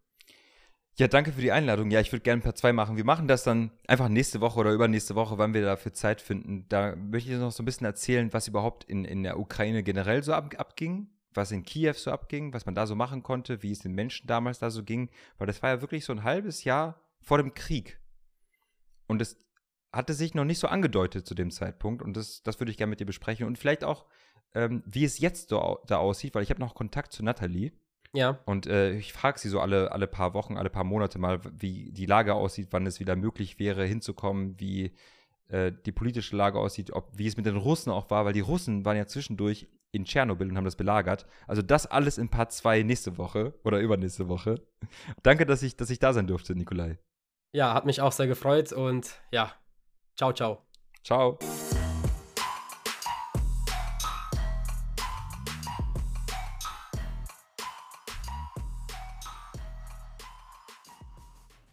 [0.99, 1.91] Ja, danke für die Einladung.
[1.91, 2.97] Ja, ich würde gerne Part 2 machen.
[2.97, 6.66] Wir machen das dann einfach nächste Woche oder übernächste Woche, wann wir dafür Zeit finden.
[6.68, 10.22] Da möchte ich noch so ein bisschen erzählen, was überhaupt in, in der Ukraine generell
[10.22, 13.70] so ab, abging, was in Kiew so abging, was man da so machen konnte, wie
[13.70, 15.09] es den Menschen damals da so ging.
[15.38, 17.99] Weil das war ja wirklich so ein halbes Jahr vor dem Krieg.
[19.07, 19.38] Und es
[19.93, 22.03] hatte sich noch nicht so angedeutet zu dem Zeitpunkt.
[22.03, 23.47] Und das, das würde ich gerne mit dir besprechen.
[23.47, 24.07] Und vielleicht auch,
[24.55, 27.72] ähm, wie es jetzt so, da aussieht, weil ich habe noch Kontakt zu Nathalie.
[28.13, 28.41] Ja.
[28.45, 31.93] Und äh, ich frage sie so alle, alle paar Wochen, alle paar Monate mal, wie
[31.93, 34.93] die Lage aussieht, wann es wieder möglich wäre, hinzukommen, wie
[35.49, 38.41] äh, die politische Lage aussieht, ob, wie es mit den Russen auch war, weil die
[38.41, 41.27] Russen waren ja zwischendurch in Tschernobyl und haben das belagert.
[41.47, 44.63] Also das alles in Part 2 nächste Woche oder übernächste Woche.
[45.23, 46.99] Danke, dass ich, dass ich da sein durfte, Nikolai.
[47.53, 49.53] Ja, hat mich auch sehr gefreut und ja,
[50.17, 50.65] ciao, ciao.
[51.03, 51.39] Ciao.